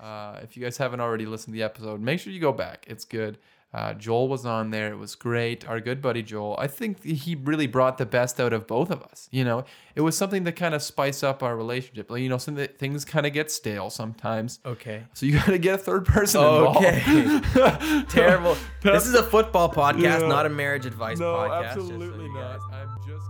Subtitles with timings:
[0.00, 2.84] Uh, if you guys haven't already listened to the episode, make sure you go back.
[2.88, 3.38] It's good.
[3.74, 4.90] Uh, Joel was on there.
[4.90, 5.68] It was great.
[5.68, 6.56] Our good buddy Joel.
[6.58, 9.28] I think he really brought the best out of both of us.
[9.30, 9.64] You know,
[9.94, 12.10] it was something to kind of spice up our relationship.
[12.10, 14.60] Like, you know, some that things kind of get stale sometimes.
[14.64, 15.02] Okay.
[15.12, 16.78] So you got to get a third person involved.
[16.78, 18.04] Okay.
[18.08, 18.56] Terrible.
[18.82, 20.28] this is a football podcast, Yeah.
[20.28, 21.74] not a marriage advice no, podcast.
[21.74, 22.58] just so absolutely you not.
[22.58, 23.26] guys- I'm just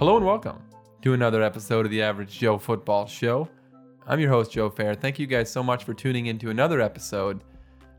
[0.00, 0.56] Hello and welcome
[1.02, 3.46] to another episode of the Average Joe Football Show.
[4.06, 4.94] I'm your host, Joe Fair.
[4.94, 7.44] Thank you guys so much for tuning in to another episode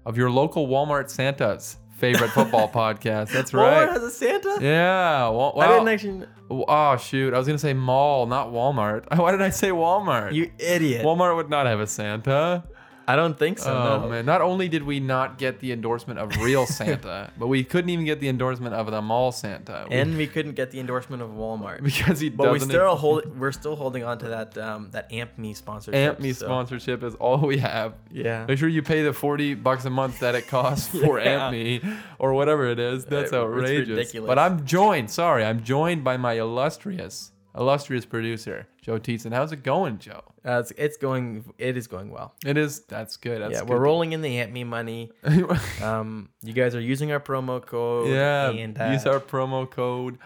[0.07, 3.31] of your local Walmart Santa's favorite football podcast.
[3.31, 3.87] That's right.
[3.87, 4.57] Walmart has a Santa?
[4.59, 5.29] Yeah.
[5.29, 6.25] Well, I didn't actually.
[6.49, 7.35] Oh shoot!
[7.35, 9.05] I was gonna say mall, not Walmart.
[9.15, 10.33] Why did I say Walmart?
[10.33, 11.05] You idiot.
[11.05, 12.63] Walmart would not have a Santa.
[13.11, 13.71] I don't think so.
[13.73, 14.09] oh no.
[14.09, 14.25] man!
[14.25, 18.05] Not only did we not get the endorsement of real Santa, but we couldn't even
[18.05, 19.85] get the endorsement of the mall Santa.
[19.89, 21.83] We- And we couldn't get the endorsement of Walmart.
[21.91, 22.69] because he But we doesn't.
[22.69, 23.37] still ex- hold.
[23.39, 25.95] We're still holding on to that um that Amp Me sponsorship.
[25.95, 27.93] Amp Me so- sponsorship is all we have.
[28.11, 28.45] Yeah.
[28.47, 31.45] Make sure you pay the forty bucks a month that it costs for Yeah.
[31.47, 31.81] Amp Me
[32.19, 33.05] or whatever it is.
[33.05, 33.89] That's it's outrageous.
[33.89, 34.27] ridiculous.
[34.27, 35.09] But I'm joined.
[35.11, 39.33] Sorry, I'm joined by my illustrious, illustrious producer, Joe Teetson.
[39.33, 40.21] How's it going, Joe?
[40.45, 41.53] Uh, it's, it's going.
[41.57, 42.33] It is going well.
[42.45, 42.81] It is.
[42.85, 43.41] That's good.
[43.41, 43.69] That's yeah, good.
[43.69, 45.11] we're rolling in the Amp Me money.
[45.81, 48.09] Um, you guys are using our promo code.
[48.09, 48.49] yeah.
[48.51, 50.19] And uh, use our promo code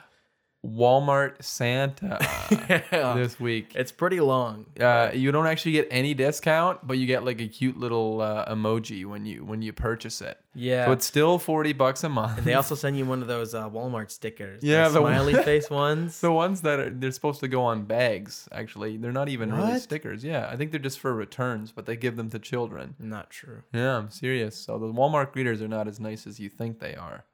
[0.66, 2.18] Walmart Santa
[3.16, 3.74] this week.
[3.76, 4.66] It's pretty long.
[4.80, 8.46] Uh, you don't actually get any discount, but you get like a cute little uh,
[8.54, 10.40] emoji when you when you purchase it.
[10.56, 10.86] Yeah.
[10.86, 12.38] So it's still forty bucks a month.
[12.40, 14.64] and they also send you one of those uh, Walmart stickers.
[14.64, 16.22] Yeah, the the one- smiley face ones.
[16.22, 18.48] the ones that are they're supposed to go on bags.
[18.52, 20.24] Actually, they're not even really stickers.
[20.24, 22.96] Yeah, I think they're just for returns, but they give them to children.
[23.00, 23.64] Not true.
[23.74, 24.56] Yeah, I'm serious.
[24.56, 27.26] So the Walmart greeters are not as nice as you think they are.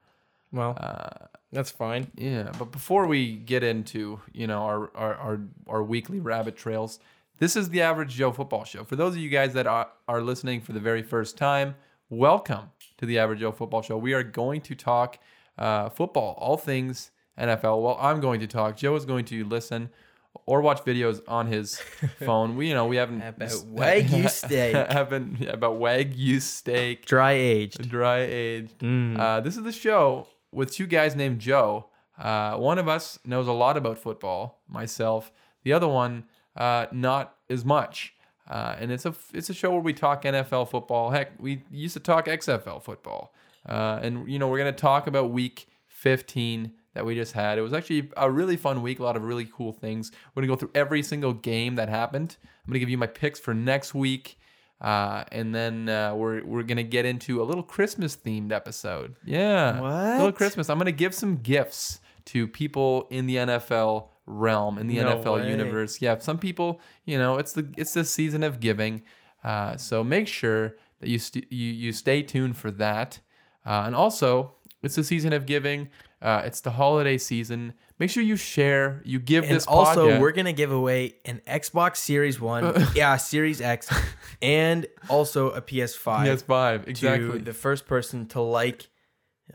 [0.52, 2.08] Well, Uh, that's fine.
[2.16, 7.00] Yeah, but before we get into you know our our our, our weekly rabbit trails,
[7.40, 8.84] this is the Average Joe Football Show.
[8.84, 11.76] For those of you guys that are, are listening for the very first time,
[12.10, 13.98] welcome to the Average Joe Football Show.
[13.98, 15.20] We are going to talk
[15.58, 17.82] uh, football, all things NFL.
[17.82, 18.78] Well, I'm going to talk.
[18.78, 19.90] Joe is going to listen
[20.46, 21.78] or watch videos on his
[22.26, 22.56] phone.
[22.56, 24.74] We you know we haven't About Wagyu steak.
[24.90, 27.90] haven't yeah, about wagyu steak Dry aged.
[27.90, 28.80] dry aged.
[28.80, 29.20] Mm.
[29.20, 31.88] Uh, this is the show with two guys named Joe.
[32.18, 35.32] Uh, one of us knows a lot about football, myself.
[35.64, 36.26] The other one,
[36.56, 38.16] uh, not as much.
[38.50, 41.12] Uh, and it's a it's a show where we talk NFL football.
[41.12, 43.34] Heck, we used to talk XFL football.
[43.68, 47.58] Uh, and you know we're gonna talk about Week 15 that we just had.
[47.58, 49.00] It was actually a really fun week.
[49.00, 50.12] A lot of really cool things.
[50.34, 52.38] We're gonna go through every single game that happened.
[52.44, 54.38] I'm gonna give you my picks for next week.
[54.82, 59.16] Uh, and then uh, we're we're gonna get into a little Christmas themed episode.
[59.24, 60.18] Yeah, What?
[60.18, 60.70] little Christmas.
[60.70, 65.36] I'm gonna give some gifts to people in the NFL realm, in the No NFL
[65.42, 65.50] way.
[65.50, 66.02] universe.
[66.02, 69.04] Yeah, some people, you know, it's the it's the season of giving.
[69.44, 73.20] Uh, so make sure that you st- you you stay tuned for that.
[73.66, 75.90] Uh, and also, it's the season of giving.
[76.22, 77.74] Uh, it's the holiday season.
[77.98, 79.02] Make sure you share.
[79.06, 83.18] You give And this also, podcast- we're gonna give away an Xbox Series One, yeah,
[83.18, 83.92] Series X,
[84.42, 87.40] and also a PS5 PS5 to exactly.
[87.40, 88.88] the first person to like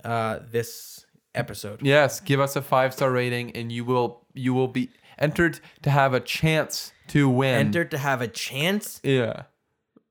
[0.05, 1.83] uh, this episode.
[1.83, 5.91] Yes, give us a five star rating, and you will you will be entered to
[5.91, 7.55] have a chance to win.
[7.69, 9.45] Enter to have a chance Yeah.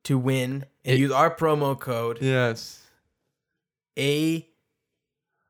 [0.06, 2.82] to win and It- use our promo code Yes.
[3.98, 4.48] A.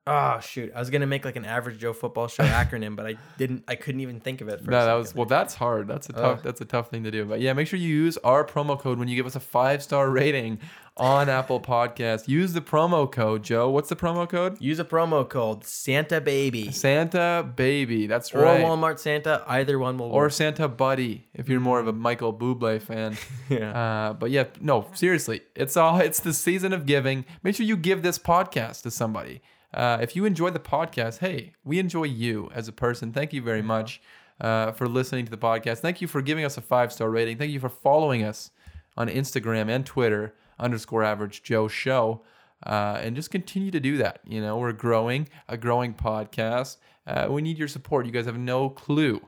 [0.08, 0.72] Oh shoot!
[0.76, 3.64] I was gonna make like an average Joe football show acronym, but I didn't.
[3.68, 4.62] I couldn't even think of it.
[4.62, 5.26] For a No, that was well.
[5.26, 5.88] That's hard.
[5.88, 6.38] That's a tough.
[6.38, 6.44] Ugh.
[6.44, 7.26] That's a tough thing to do.
[7.26, 9.82] But yeah, make sure you use our promo code when you give us a five
[9.82, 10.60] star rating
[10.96, 12.28] on Apple Podcast.
[12.28, 13.68] Use the promo code, Joe.
[13.72, 14.62] What's the promo code?
[14.62, 18.06] Use a promo code Santa Baby Santa Baby.
[18.06, 18.62] That's or right.
[18.62, 19.44] Or Walmart Santa.
[19.48, 20.34] Either one will or work.
[20.34, 23.18] Santa Buddy if you're more of a Michael Bublé fan.
[23.50, 24.10] Yeah.
[24.10, 27.26] Uh, but yeah, no, seriously, it's all it's the season of giving.
[27.44, 29.42] Make sure you give this podcast to somebody.
[29.76, 33.12] Uh, if you enjoy the podcast, hey, we enjoy you as a person.
[33.12, 34.02] Thank you very much
[34.40, 35.80] uh, for listening to the podcast.
[35.80, 37.38] Thank you for giving us a five star rating.
[37.38, 38.52] Thank you for following us
[38.96, 42.22] on Instagram and Twitter underscore Average Joe Show.
[42.66, 44.22] Uh, and just continue to do that.
[44.26, 46.78] You know, we're growing, a growing podcast.
[47.06, 48.06] Uh, we need your support.
[48.06, 49.22] You guys have no clue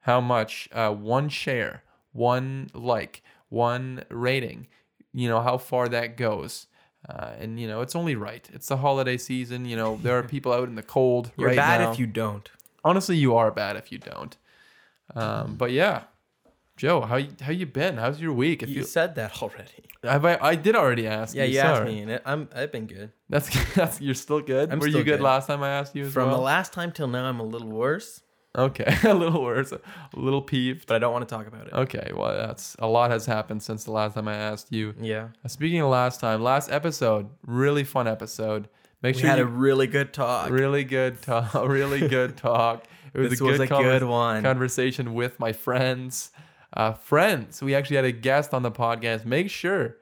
[0.00, 1.82] how much uh, one share,
[2.12, 4.66] one like, one rating,
[5.12, 6.68] you know, how far that goes.
[7.08, 8.48] Uh, and, you know, it's only right.
[8.52, 9.66] It's the holiday season.
[9.66, 11.92] You know, there are people out in the cold You're right bad now.
[11.92, 12.50] if you don't.
[12.84, 14.36] Honestly, you are bad if you don't.
[15.14, 16.04] Um, but yeah,
[16.76, 17.98] Joe, how you, how you been?
[17.98, 18.62] How's your week?
[18.62, 19.84] If You you, said that already.
[20.02, 21.34] have I, I did already ask.
[21.36, 23.12] Yeah, you, you asked me, and it, I'm I've been good.
[23.28, 24.72] That's that's you're still good.
[24.72, 25.24] I'm Were still you good, good.
[25.24, 26.36] last time I asked you as From well?
[26.38, 28.22] the last time till now, I'm a little worse,
[28.56, 29.80] okay, a little worse, a
[30.14, 30.86] little peeved.
[30.86, 31.72] but I don't want to talk about it.
[31.72, 34.94] Okay, well that's a lot has happened since the last time I asked you.
[35.00, 38.68] Yeah, Uh, Speaking of last time, last episode, really fun episode.
[39.02, 40.50] Make sure we sure had you a really good talk.
[40.50, 41.52] really good talk.
[41.68, 42.84] Really good talk.
[43.12, 44.42] It was this a was good, a conver- good one.
[44.42, 46.30] conversation with my friends.
[46.72, 49.24] Uh, friends, we actually had a guest on the podcast.
[49.24, 49.96] Make sure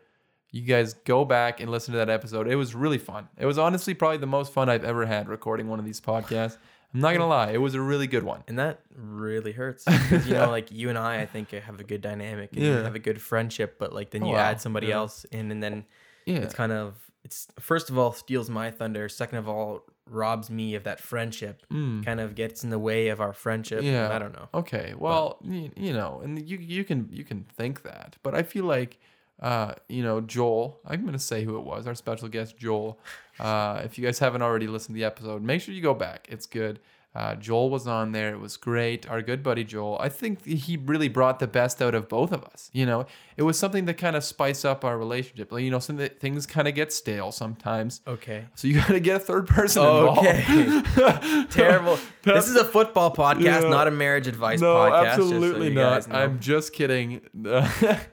[0.52, 2.46] you guys go back and listen to that episode.
[2.46, 3.28] It was really fun.
[3.37, 6.56] It was honestly probably the most fun I've ever had recording one of these podcasts.
[6.94, 8.43] I'm not gonna lie, it was a really good one.
[8.49, 11.85] and that really hurts because you know, like you and I, I think have a
[11.85, 12.83] good dynamic and Yeah.
[12.83, 13.77] have a good friendship.
[13.79, 14.41] But like then Oh, you wow.
[14.50, 14.97] add somebody Yeah.
[14.97, 15.85] else in, and then
[16.27, 16.94] Yeah, it's kind of
[17.25, 19.09] it's first of all steals my thunder.
[19.09, 21.62] Second of all, robs me of that friendship.
[21.73, 22.05] Mm.
[22.05, 23.83] Kind of gets in the way of our friendship.
[23.85, 24.12] Yeah.
[24.15, 24.49] I don't know.
[24.53, 28.43] Okay, well, you, you know, and you you can you can think that, but I
[28.43, 28.99] feel like,
[29.43, 30.81] uh, you know, Joel.
[30.87, 31.87] I'm gonna say who it was.
[31.87, 32.99] Our special guest, Joel.
[33.39, 36.27] Uh, if you guys haven't already listened to the episode, make sure you go back.
[36.31, 36.79] It's good.
[37.15, 38.33] Uh, Joel was on there.
[38.33, 39.06] It was great.
[39.06, 39.99] Our good buddy Joel.
[40.00, 42.71] I think he really brought the best out of both of us.
[42.73, 43.05] You know,
[43.37, 45.53] it was something to kind of spice up our relationship.
[45.53, 48.00] Like, you know, some things kind of get stale sometimes.
[48.06, 48.47] Okay.
[48.55, 50.27] So you got to get a third person involved.
[50.27, 51.47] Okay.
[51.50, 51.99] Terrible.
[52.23, 53.69] This is a football podcast, Yeah.
[53.69, 55.05] not a marriage advice no, podcast.
[55.05, 56.11] just so absolutely not.
[56.15, 57.21] I'm just kidding.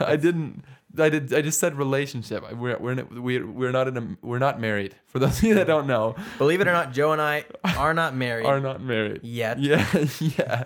[0.00, 0.64] I didn't.
[0.98, 1.32] I did.
[1.34, 2.50] I just said relationship.
[2.52, 4.94] We're we're not, we're we're not in a we're not married.
[5.06, 7.44] For those of you that don't know, Believe it or not, Joe and I
[7.76, 9.20] are not married are not married.
[9.22, 9.58] yet.
[9.60, 9.86] Yeah,
[10.20, 10.64] yeah.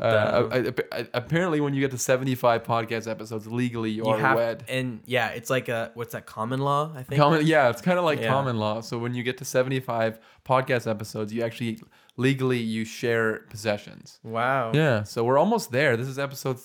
[0.00, 4.18] Uh, I, I- apparently, when you get to 75 podcast episodes, legally you, You are
[4.18, 4.64] have, wed.
[4.68, 6.92] and yeah, it's like a what's that common law?
[6.96, 7.20] I think.
[7.20, 8.28] Common, yeah, it's kind of like Yeah.
[8.28, 8.80] common law.
[8.80, 11.78] So when you get to 75 podcast episodes, you actually
[12.16, 14.18] legally you share possessions.
[14.22, 14.72] Wow.
[14.74, 15.96] Yeah, so we're almost there.
[15.96, 16.58] This is episode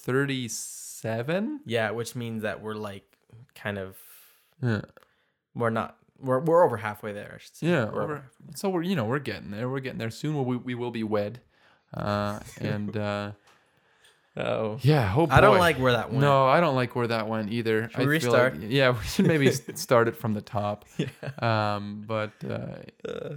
[1.02, 1.62] 37.
[1.66, 3.04] Yeah, which means that we're like
[3.56, 3.96] kind of
[4.62, 4.82] Yeah.
[5.56, 7.34] we're not we're we're over halfway there.
[7.36, 7.68] I should say.
[7.68, 8.24] Yeah, We're over,
[8.56, 9.70] so we're you know we're getting there.
[9.70, 10.44] We're getting there soon.
[10.46, 11.40] We we will be wed,
[11.94, 13.32] uh, and uh,
[14.38, 14.78] Oh.
[14.84, 15.14] yeah.
[15.18, 15.34] Oh boy.
[15.34, 16.22] I don't like where that went.
[16.22, 17.90] No, I don't like where that went either.
[17.90, 18.70] Should we I feel like- restart?
[18.72, 20.86] yeah, we should maybe start it from the top.
[20.98, 21.08] Yeah.
[21.76, 22.76] Um, but uh,
[23.10, 23.36] Uh,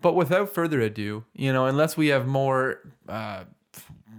[0.00, 2.78] but without further ado, you know, unless we have more,
[3.08, 3.44] uh,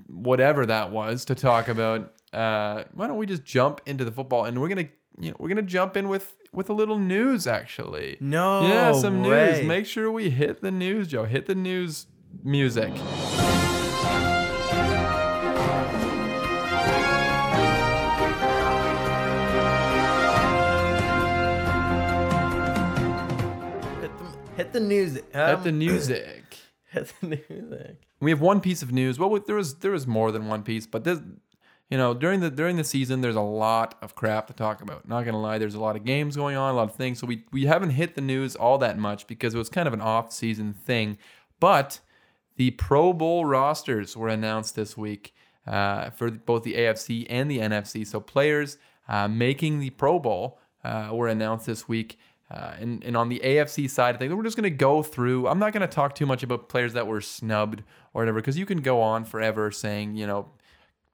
[0.08, 4.46] whatever that was to talk about, uh, why don't we just jump into the football?
[4.46, 4.90] And we're gonna
[5.20, 8.18] you know we're gonna jump in with with a little news actually.
[8.20, 8.68] no.
[8.68, 9.54] Yeah, some way.
[9.60, 9.68] news.
[9.68, 11.26] Make sure we hit the news, Joe.
[11.26, 12.08] Hit the news
[12.44, 12.92] music.
[24.02, 25.26] hit the, hit the music.
[25.34, 26.58] Hit Um, the music.
[26.92, 27.98] hit the music.
[28.20, 29.18] We have one piece of news.
[29.20, 31.20] Well, there was there was more than one piece, but this,
[31.90, 35.08] you know, during the during the season, there's a lot of crap to talk about.
[35.08, 37.20] Not gonna lie, there's a lot of games going on, a lot of things.
[37.20, 39.94] So we we haven't hit the news all that much because it was kind of
[39.94, 41.18] an off season thing.
[41.60, 42.00] But
[42.58, 45.34] the Pro Bowl rosters were announced this week
[45.66, 48.06] uh, for both the AFC and the NFC.
[48.06, 48.78] So players
[49.08, 52.20] uh, making the Pro Bowl uh, were announced this week.
[52.52, 55.48] Uh, and, and on the AFC side of things, we're just going to go through.
[55.48, 57.82] I'm not going to talk too much about players that were snubbed
[58.14, 60.50] or whatever, because you can go on forever saying, you know,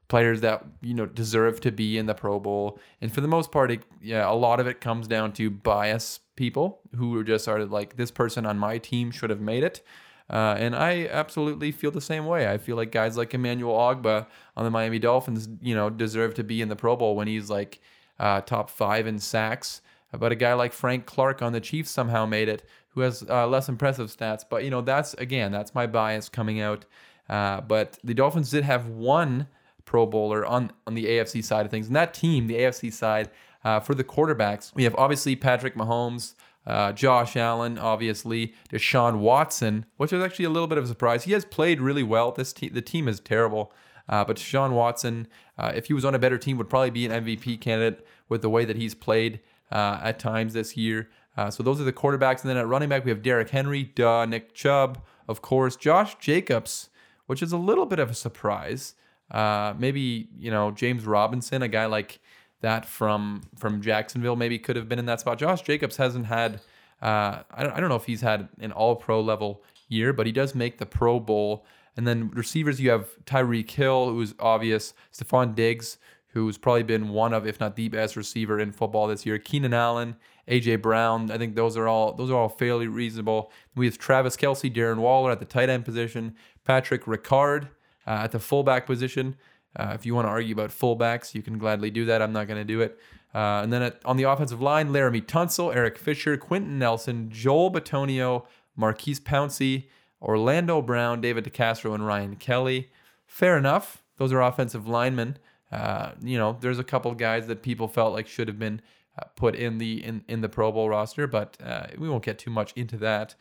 [0.08, 2.80] players that you know deserve to be in the Pro Bowl.
[3.02, 6.20] And for the most part, it, yeah, a lot of it comes down to bias
[6.36, 9.82] people who are just of like this person on my team should have made it.
[10.30, 12.50] Uh, and I absolutely feel the same way.
[12.52, 14.26] I feel like guys like Emmanuel Ogbah
[14.58, 17.50] on the Miami Dolphins, you know, deserve to be in the Pro Bowl when he's
[17.50, 17.80] like
[18.20, 19.82] uh, top five in sacks.
[20.12, 23.48] But a guy like Frank Clark on the Chiefs somehow made it, who has uh,
[23.48, 24.44] less impressive stats.
[24.50, 26.86] But you know, that's again, that's my bias coming out.
[27.30, 29.48] Uh, but the Dolphins did have one
[29.86, 33.30] Pro Bowler on on the AFC side of things, and that team, the AFC side,
[33.64, 36.36] uh, for the quarterbacks, we have obviously Patrick Mahomes,
[36.68, 41.24] uh, Josh Allen, obviously Deshaun Watson, which is actually a little bit of a surprise.
[41.24, 42.32] He has played really well.
[42.32, 43.72] This team, the team is terrible,
[44.10, 45.28] uh, but Deshaun Watson,
[45.58, 48.42] uh, if he was on a better team, would probably be an MVP candidate with
[48.42, 49.40] the way that he's played
[49.72, 51.10] uh, at times this year.
[51.38, 53.84] Uh, so those are the quarterbacks, and then at running back we have Derrick Henry,
[53.84, 56.90] duh, Nick Chubb, of course, Josh Jacobs,
[57.26, 58.96] which is a little bit of a surprise.
[59.32, 62.20] Uh, maybe you know James Robinson, a guy like
[62.62, 65.38] that from from Jacksonville, maybe could have been in that spot.
[65.38, 66.62] Josh Jacobs hasn't had.
[67.02, 70.26] Uh, I don't, I don't know if he's had an All Pro level year, but
[70.26, 71.66] he does make the Pro Bowl.
[71.98, 74.94] And then receivers, you have Tyreek Hill, who's obvious.
[75.14, 79.26] Stefon Diggs, who's probably been one of, if not the best receiver in football this
[79.26, 79.38] year.
[79.38, 80.16] Keenan Allen,
[80.48, 81.32] AJ Brown.
[81.32, 83.52] I think those are all those are all fairly reasonable.
[83.76, 87.70] We have Travis Kelce, Darren Waller at the tight end position, Patrick Ricard
[88.08, 89.36] uh, at the fullback position.
[89.76, 92.22] Uh, if you want to argue about fullbacks, you can gladly do that.
[92.22, 92.98] I'm not going to do it.
[93.34, 97.72] Uh, and then at, on the offensive line, Laremy Tunsil, Eric Fisher, Quenton Nelson, Joel
[97.72, 98.46] Bitonio,
[98.78, 99.88] Maurkice Pouncey,
[100.22, 102.90] Orlando Brown, David DeCastro, and Ryan Kelly.
[103.28, 104.04] Fair enough.
[104.18, 105.38] Those are offensive linemen.
[105.72, 108.82] Uh, you know, there's a couple guys that people felt like should have been
[109.20, 112.40] uh, put in the in, in the Pro Bowl roster, but uh, we won't get
[112.40, 113.36] too much into that.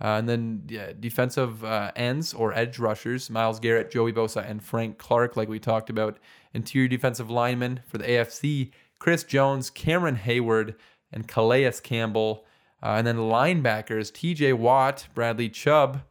[0.00, 4.62] Uh, and then yeah, defensive uh, ends or edge rushers, Myles Garrett, Joey Bosa, and
[4.62, 6.18] Frank Clark, like we talked about.
[6.54, 10.74] Interior defensive linemen for the AFC, Chris Jones, Cameron Heyward,
[11.12, 12.44] and Calais Campbell.
[12.82, 16.02] Uh, and then linebackers, TJ Watt, Bradley Chubb,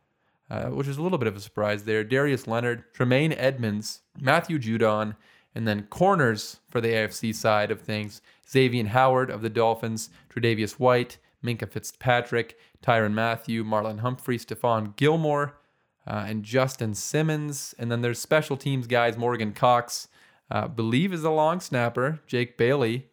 [0.51, 4.59] uh, which is a little bit of a surprise there, Darius Leonard, Tremaine Edmunds, Matthew
[4.59, 5.15] Judon,
[5.55, 10.73] and then corners for the AFC side of things, Xavier Howard of the Dolphins, Tre'Davious
[10.73, 15.59] White, Minkah Fitzpatrick, Tyrann Mathieu, Marlon Humphrey, Stephon Gilmore,
[16.07, 17.75] uh, and Justin Simmons.
[17.77, 20.07] And then there's special teams guys, Morgan Cox,
[20.49, 23.07] uh, believe is a long snapper, Jake Bailey,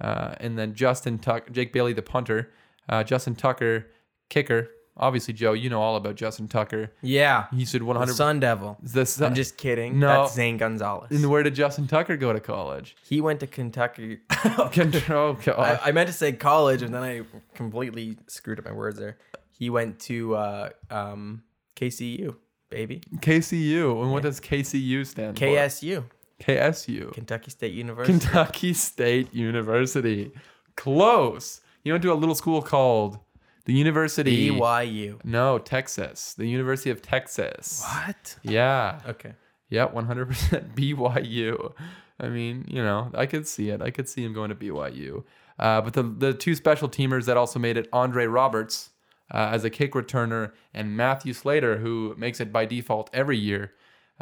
[0.00, 2.52] uh, and then Justin Tuck, Jake Bailey, the punter,
[2.88, 3.90] uh, Justin Tucker,
[4.28, 4.68] kicker.
[4.96, 6.92] Obviously, Joe, you know all about Justin Tucker.
[7.02, 7.46] Yeah.
[7.52, 8.06] He should 100.
[8.06, 8.78] The Sun Devil.
[8.80, 9.98] The Sun- I'm just kidding.
[9.98, 10.06] No.
[10.06, 11.10] That's Zane Gonzalez.
[11.10, 12.94] And where did Justin Tucker go to college?
[13.04, 14.20] he went to Kentucky.
[14.30, 17.22] oh I, I meant to say college, and then I
[17.54, 19.18] completely screwed up my words there.
[19.50, 21.42] He went to uh, um,
[21.76, 22.36] KCU,
[22.70, 23.02] baby.
[23.16, 24.00] KCU.
[24.02, 25.44] And what does KCU stand for?
[25.44, 26.04] KSU,
[26.40, 27.12] KSU.
[27.12, 28.18] Kentucky State University.
[28.18, 30.30] Kentucky State University.
[30.76, 31.60] Close.
[31.82, 33.18] You went to a little school called
[33.64, 34.50] the University.
[34.50, 35.24] BYU.
[35.24, 36.34] No, Texas.
[36.34, 37.84] The University of Texas.
[37.84, 38.36] What?
[38.42, 39.00] Yeah.
[39.08, 39.34] Okay.
[39.68, 41.72] Yeah, 100% BYU.
[42.20, 43.82] I mean, you know, I could see it.
[43.82, 45.24] I could see him going to BYU.
[45.58, 48.90] Uh, but the, the two special teamers that also made it Andre Roberts
[49.32, 53.72] uh, as a kick returner and Matthew Slater, who makes it by default every year.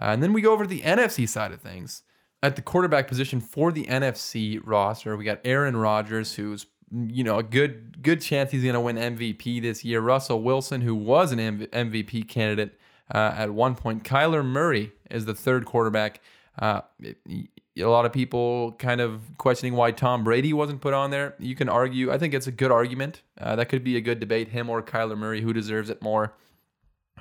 [0.00, 2.02] Uh, and then we go over to the NFC side of things.
[2.42, 7.38] At the quarterback position for the NFC roster, we got Aaron Rodgers, who's you know
[7.38, 10.00] a good good chance he's going to win MVP this year.
[10.00, 12.78] Russell Wilson, who was an MV- MVP candidate
[13.12, 14.04] uh, at one point.
[14.04, 16.20] Kyler Murray is the third quarterback.
[16.58, 16.82] Uh,
[17.78, 21.34] a lot of people kind of questioning why Tom Brady wasn't put on there.
[21.38, 22.12] You can argue.
[22.12, 23.22] I think it's a good argument.
[23.40, 24.48] Uh, that could be a good debate.
[24.48, 26.34] Him or Kyler Murray, who deserves it more?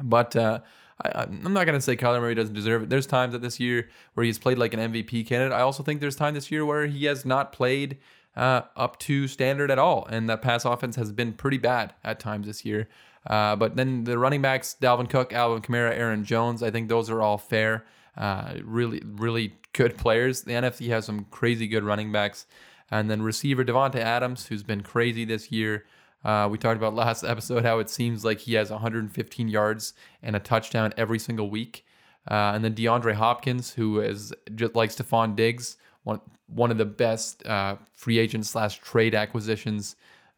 [0.02, 0.60] But uh,
[1.04, 2.90] I, I'm not going to say Kyler Murray doesn't deserve it.
[2.90, 5.54] There's times that this year where he's played like an MVP candidate.
[5.54, 7.98] I also think there's time this year where he has not played
[8.36, 12.20] uh, up to standard at all, and that pass offense has been pretty bad at
[12.20, 12.88] times this year.
[13.28, 17.10] Uh, but then the running backs, Dalvin Cook, Alvin Kamara, Aaron Jones, I think those
[17.10, 17.86] are all fair.
[18.18, 20.42] Uh, really, really good players.
[20.42, 22.46] The NFC has some crazy good running backs.
[22.90, 25.86] And then receiver Davante Adams, who's been crazy this year.
[26.26, 30.36] Uh, we talked about last episode how it seems like he has 115 yards and
[30.36, 31.86] a touchdown every single week.
[32.30, 36.86] Uh, and then DeAndre Hopkins, who is just like Stefon Diggs, one one of the
[36.86, 39.96] best uh, free agent slash trade acquisitions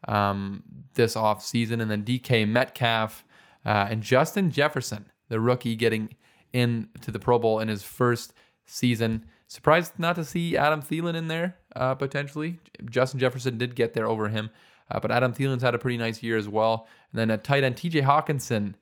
[0.08, 0.62] um,
[0.94, 1.80] this off season.
[1.80, 3.24] And then DK Metcalf
[3.64, 6.14] uh, and Justin Jefferson, the rookie, getting
[6.52, 8.32] into the Pro Bowl in his first
[8.66, 9.24] season.
[9.48, 12.58] Surprised not to see Adam Thielen in there uh, potentially.
[12.86, 14.50] Justin Jefferson did get there over him,
[14.90, 16.86] uh, but Adam Thielen's had a pretty nice year as well.
[17.12, 18.74] And then at tight end, TJ Hockenson,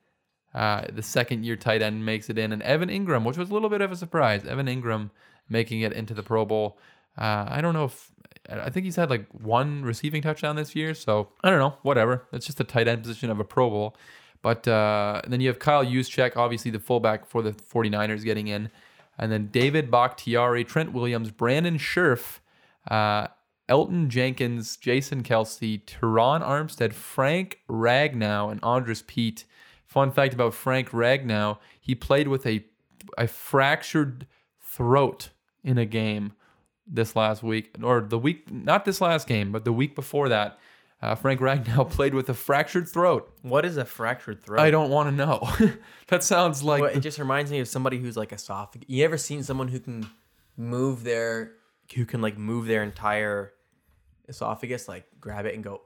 [0.54, 2.52] uh, the second year tight end, makes it in.
[2.52, 4.44] And Evan Engram, which was a little bit of a surprise.
[4.44, 5.10] Evan Engram
[5.52, 6.78] making it into the Pro Bowl.
[7.16, 8.10] Uh, I don't know if
[8.50, 11.76] I think he's had like one receiving touchdown this year, so I don't know.
[11.82, 12.26] Whatever.
[12.32, 13.96] It's just a tight end position of a Pro Bowl.
[14.40, 18.70] But uh, then you have Kyle Juszczyk, obviously the fullback for the 49ers, getting in.
[19.16, 22.40] And then David Bakhtiari, Trent Williams, Brandon Scherff,
[22.90, 23.28] uh,
[23.68, 29.44] Elgton Jenkins, Jason Kelce, Terron Armstead, Frank Ragnow, and Andrus Peat.
[29.86, 32.64] Fun fact about Frank Ragnow, he played with a,
[33.16, 34.26] a fractured
[34.60, 35.30] throat
[35.64, 36.32] in a game
[36.86, 40.58] this last week, or the week, not this last game, but the week before that.
[41.00, 43.28] Uh, Frank Ragnow played with a fractured throat.
[43.42, 44.60] What is a fractured throat?
[44.60, 45.50] I don't want to know.
[46.06, 48.88] that sounds like Well, it just reminds me of somebody who's like esophagus.
[48.88, 50.08] You ever seen someone who can
[50.56, 51.54] move their
[51.96, 53.52] who can like move their entire
[54.28, 55.82] esophagus, like grab it and go?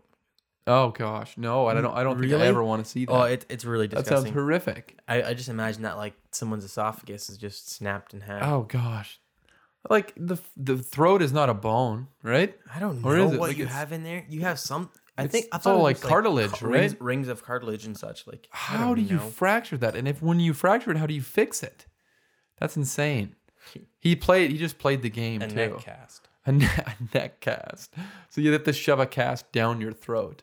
[0.66, 1.94] Oh gosh, no, I don't.
[1.94, 3.12] I don't think I ever want to see that.
[3.12, 4.14] Oh, it, it's really disgusting.
[4.16, 4.98] that sounds horrific.
[5.06, 8.42] I, I just imagine that like someone's esophagus is just snapped in half.
[8.42, 9.20] Oh gosh,
[9.90, 12.56] like the the throat is not a bone, right?
[12.74, 13.40] I don't Or know is it?
[13.40, 14.24] what Like, you it's- have in there.
[14.28, 14.90] You have some.
[15.18, 17.00] I It's- think I it's thought all it like was, cartilage, ca- rings, right?
[17.02, 18.26] rings of cartilage and such.
[18.26, 19.28] Like I How don't do you know.
[19.30, 19.96] fracture that?
[19.96, 21.86] And if when you fracture it, how do you fix it?
[22.58, 23.34] That's insane.
[23.98, 24.52] He played.
[24.52, 25.54] He just played the game a too.
[25.56, 26.28] neck cast?
[26.46, 27.92] A, ne- a neck cast.
[28.30, 30.42] So you have to shove a cast down your throat.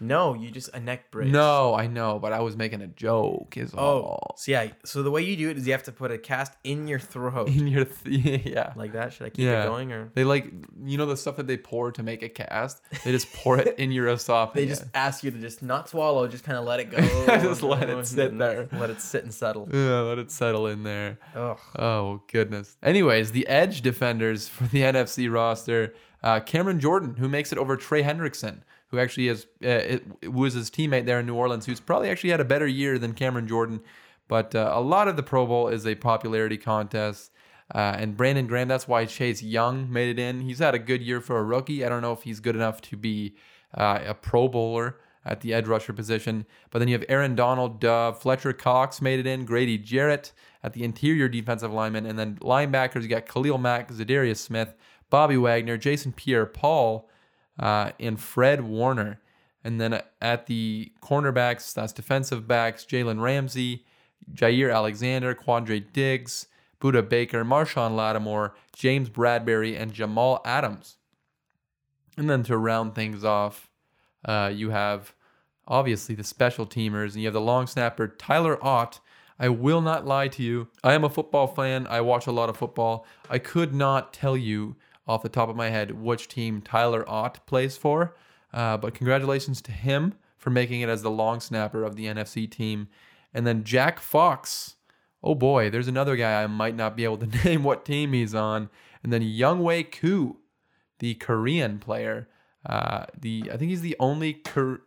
[0.00, 1.30] No, you just a neck brace.
[1.30, 3.56] No, I know, but I was making a joke.
[3.56, 4.34] Is Oh, all.
[4.38, 4.68] so yeah.
[4.84, 6.98] So the way you do it is you have to put a cast in your
[6.98, 8.72] throat In your th- yeah.
[8.76, 9.12] like that.
[9.12, 9.64] Should I keep Yeah.
[9.64, 10.10] it going or?
[10.14, 10.50] They like
[10.84, 12.80] you know the stuff that they pour to make a cast.
[13.04, 14.54] They just pour it in your esophagus.
[14.62, 16.98] They just ask you to just not swallow, just kind of let it go.
[17.40, 18.68] Just let it sit there.
[18.72, 19.68] Let it sit and settle.
[19.72, 21.18] yeah, let it settle in there.
[21.34, 21.58] Ugh.
[21.78, 22.76] Oh goodness.
[22.82, 27.76] Anyways, the edge defenders for the NFC roster: uh, Cameron Jordan, who makes it over
[27.76, 28.60] Trey Hendrickson,
[28.90, 32.40] who actually is uh, was his teammate there in New Orleans, who's probably actually had
[32.40, 33.80] a better year than Cameron Jordan.
[34.28, 37.32] But uh, a lot of the Pro Bowl is a popularity contest.
[37.72, 40.40] Uh, and Brandon Graham, that's why Chase Young made it in.
[40.40, 41.84] He's had a good year for a rookie.
[41.84, 43.36] I don't know if he's good enough to be
[43.74, 46.46] uh, a Pro Bowler at the edge rusher position.
[46.70, 50.32] But then you have Aaron Donald, uh, Fletcher Cox made it in, Grady Jarrett
[50.62, 53.02] at the interior defensive lineman, and then linebackers.
[53.02, 54.74] You got Khalil Mack, Za'Darius Smith,
[55.10, 57.09] Bobby Wagner, Jason Pierre-Paul,
[57.60, 59.20] uh, and Fred Warner.
[59.62, 63.84] And then at the cornerbacks, that's defensive backs, Jalen Ramsey,
[64.32, 66.46] Jaire Alexander, Quandre Diggs,
[66.80, 70.96] Budda Baker, Marshon Lattimore, James Bradberry, and Jamal Adams.
[72.16, 73.70] And then to round things off,
[74.24, 75.14] uh, you have
[75.68, 79.00] obviously the special teamers, and you have the long snapper Tyler Ott.
[79.38, 80.68] I will not lie to you.
[80.82, 81.86] I am a football fan.
[81.86, 83.06] I watch a lot of football.
[83.28, 84.76] I could not tell you
[85.10, 88.14] off the top of my head which team Tyler Ott plays for,
[88.54, 92.48] uh, but congratulations to him for making it as the long snapper of the NFC
[92.48, 92.86] team.
[93.34, 94.76] And then Jack Fox.
[95.22, 98.36] Oh boy, there's another guy I might not be able to name what team he's
[98.36, 98.70] on.
[99.02, 100.36] And then Younghoe Koo,
[101.00, 102.28] the Korean player.
[102.64, 104.82] Uh, the I think he's the only Kor-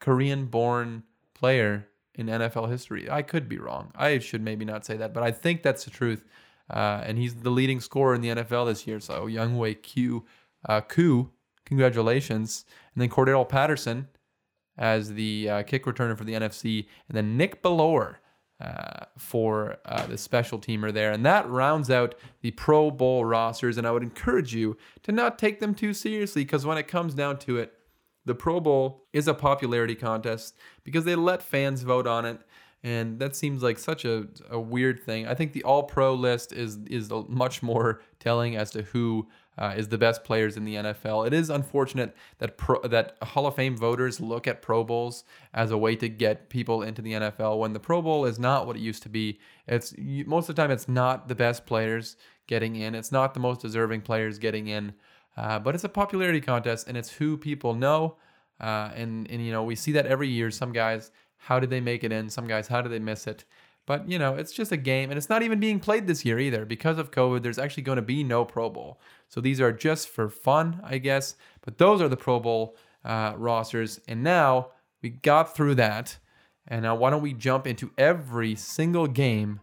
[0.00, 1.02] Korean-born
[1.34, 3.10] player in NFL history.
[3.10, 3.92] I could be wrong.
[3.94, 6.24] I should maybe not say that, but I think that's the truth.
[6.70, 9.00] Uh, and he's the leading scorer in the NFL this year.
[9.00, 10.24] So Younghoe Koo,
[10.68, 10.80] uh,
[11.64, 12.64] congratulations.
[12.94, 14.08] And then Cordarrelle Patterson
[14.78, 18.16] as the uh, kick returner for the NFC, and then Nick Bellore
[18.60, 21.12] uh, for uh, the special teamer there.
[21.12, 23.78] And that rounds out the Pro Bowl rosters.
[23.78, 27.14] And I would encourage you to not take them too seriously because when it comes
[27.14, 27.72] down to it,
[28.26, 32.40] the Pro Bowl is a popularity contest because they let fans vote on it.
[32.82, 35.26] And that seems like such a, a weird thing.
[35.26, 39.74] I think the All Pro list is is much more telling as to who uh,
[39.76, 41.26] is the best players in the NFL.
[41.26, 45.70] It is unfortunate that pro, that Hall of Fame voters look at Pro Bowls as
[45.70, 48.76] a way to get people into the NFL when the Pro Bowl is not what
[48.76, 49.38] it used to be.
[49.66, 52.16] It's most of the time it's not the best players
[52.46, 52.94] getting in.
[52.94, 54.94] It's not the most deserving players getting in.
[55.36, 58.16] Uh, but it's a popularity contest and it's who people know.
[58.60, 60.50] Uh, and and you know we see that every year.
[60.50, 62.28] Some guys, how did they make it in?
[62.30, 63.44] Some guys, how did they miss it?
[63.86, 66.38] But you know, it's just a game, and it's not even being played this year
[66.38, 67.42] either because of COVID.
[67.42, 70.98] There's actually going to be no Pro Bowl, so these are just for fun, I
[70.98, 71.34] guess.
[71.62, 74.68] But those are the Pro Bowl uh, rosters, and now
[75.02, 76.18] we got through that,
[76.68, 79.60] and now why don't we jump into every single game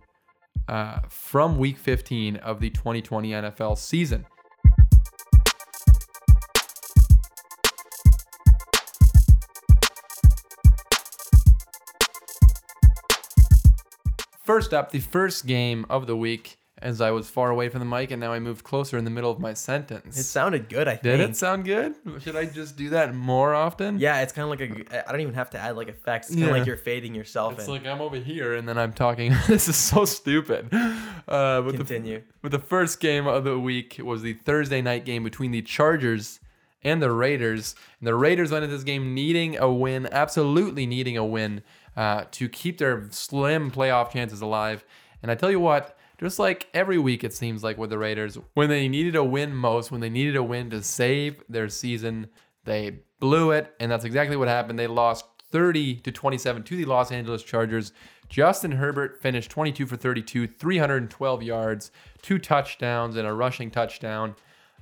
[0.67, 4.25] uh, from Week 15 of the 2020 NFL season?
[14.47, 17.86] First up, the first game of the week, as I was far away from the
[17.86, 20.17] mic and now I moved closer in the middle of my sentence.
[20.17, 20.88] It sounded good.
[20.88, 21.01] I think.
[21.03, 21.95] Did it sound good?
[22.21, 23.99] Should I just do that more often?
[23.99, 24.62] Yeah, it's kind of like
[24.93, 25.10] a.
[25.10, 26.27] I don't even have to add like effects.
[26.27, 26.60] It's kind of Yeah.
[26.60, 29.36] like you're fading yourself It's like I'm over here and then I'm talking.
[29.47, 30.69] this is so stupid.
[30.71, 32.21] Uh, but the, Continue.
[32.41, 36.39] but the first game of the week was the Thursday night game between the Chargers
[36.83, 37.75] and the Raiders.
[37.99, 41.63] And the Raiders went into this game needing a win, absolutely needing a win
[41.97, 44.86] uh, to keep their slim playoff chances alive.
[45.21, 48.38] And I tell you what, just like every week, it seems like with the Raiders,
[48.53, 52.27] when they needed a win most, when they needed a win to save their season,
[52.65, 53.73] they blew it.
[53.79, 54.77] And that's exactly what happened.
[54.77, 57.93] They lost 30 to 27 to the Los Angeles Chargers.
[58.29, 64.36] Justin Herbert finished 22 for 32, 312 yards, two touchdowns, and a rushing touchdown.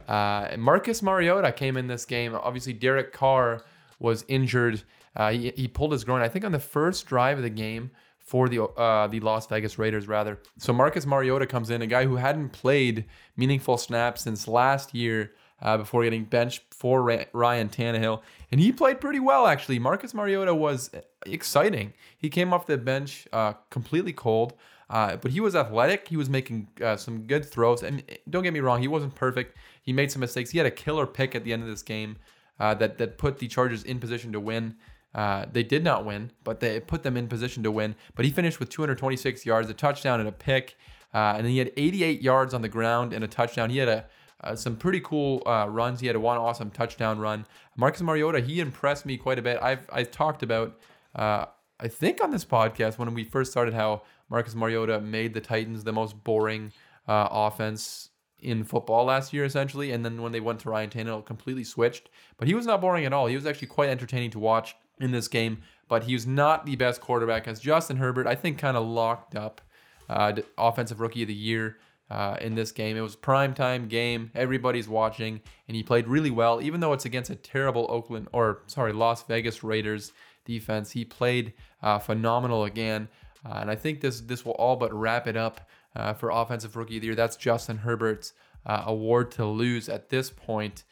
[0.07, 2.35] Uh, Marcus Mariota came in this game.
[2.35, 3.63] Obviously, Derek Carr
[3.99, 4.83] was injured.
[5.15, 7.91] Uh, he, he pulled his groin, I think, on the first drive of the game
[8.19, 10.39] for the uh, the Las Vegas Raiders, rather.
[10.57, 13.05] So Marcus Mariota comes in, a guy who hadn't played
[13.37, 18.99] meaningful snaps since last year uh, before getting benched for Ryan Tannehill, and he played
[18.99, 19.79] pretty well actually.
[19.79, 20.91] Marcus Mariota was
[21.25, 21.93] exciting.
[22.17, 24.53] He came off the bench uh, completely cold.
[24.87, 26.07] Uh, but he was athletic.
[26.07, 27.81] He was making uh, some good throws.
[27.81, 29.57] And don't get me wrong, he wasn't perfect.
[29.81, 30.51] He made some mistakes.
[30.51, 32.17] He had a killer pick at the end of this game
[32.59, 34.75] uh, that that put the Chargers in position to win.
[35.15, 37.95] Uh, they did not win, but they put them in position to win.
[38.15, 40.75] But he finished with 226 yards, a touchdown, and a pick.
[41.13, 43.69] Uh, and then he had 88 yards on the ground and a touchdown.
[43.69, 44.05] He had a,
[44.43, 46.01] uh, some pretty cool uh, runs.
[46.01, 47.45] He had one awesome touchdown run.
[47.77, 49.57] Marcus Mariota, he impressed me quite a bit.
[49.61, 50.77] I've I've talked about,
[51.15, 51.45] uh,
[51.79, 55.85] I think on this podcast when we first started, how Marcus Mariota made the Titans
[55.85, 56.73] the most boring
[57.07, 59.91] offense in football last year, essentially.
[59.91, 62.09] And then when they went to Ryan Tannehill, completely switched.
[62.37, 63.27] But he was not boring at all.
[63.27, 65.59] He was actually quite entertaining to watch in this game.
[65.87, 69.35] But he was not the best quarterback as Justin Herbert, I think, kind of locked
[69.35, 69.61] up
[70.09, 71.77] uh, offensive rookie of the year
[72.09, 72.97] uh, in this game.
[72.97, 74.31] It was prime time game.
[74.35, 78.61] Everybody's watching, and he played really well, even though it's against a terrible Oakland or
[78.67, 80.11] sorry Las Vegas Raiders
[80.45, 80.91] defense.
[80.91, 83.07] He played uh, phenomenal again,
[83.45, 86.75] uh, and I think this this will all but wrap it up uh, for offensive
[86.75, 87.15] rookie of the year.
[87.15, 88.33] That's Justin Herbert's
[88.65, 90.83] uh, award to lose at this point.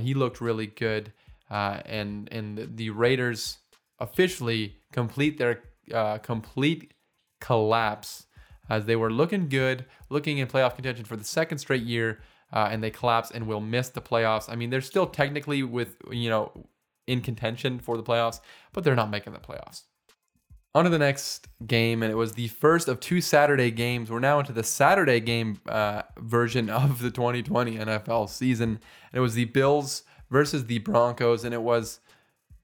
[0.00, 1.12] He looked really good,
[1.52, 3.58] and and the Raiders
[3.98, 5.62] officially complete their
[6.22, 6.94] complete
[7.40, 8.26] collapse
[8.70, 12.20] as they were looking good, looking in playoff contention for the second straight year,
[12.52, 14.48] uh, and they collapse and will miss the playoffs.
[14.48, 16.66] I mean, they're still technically with you know
[17.06, 18.40] in contention for the playoffs,
[18.72, 19.82] but they're not making the playoffs.
[20.74, 24.10] On to the next game, and it was the first of two Saturday games.
[24.10, 28.68] We're now into the Saturday game uh, version of the 2020 NFL season.
[28.70, 32.00] And it was the Bills versus the Broncos, and it was,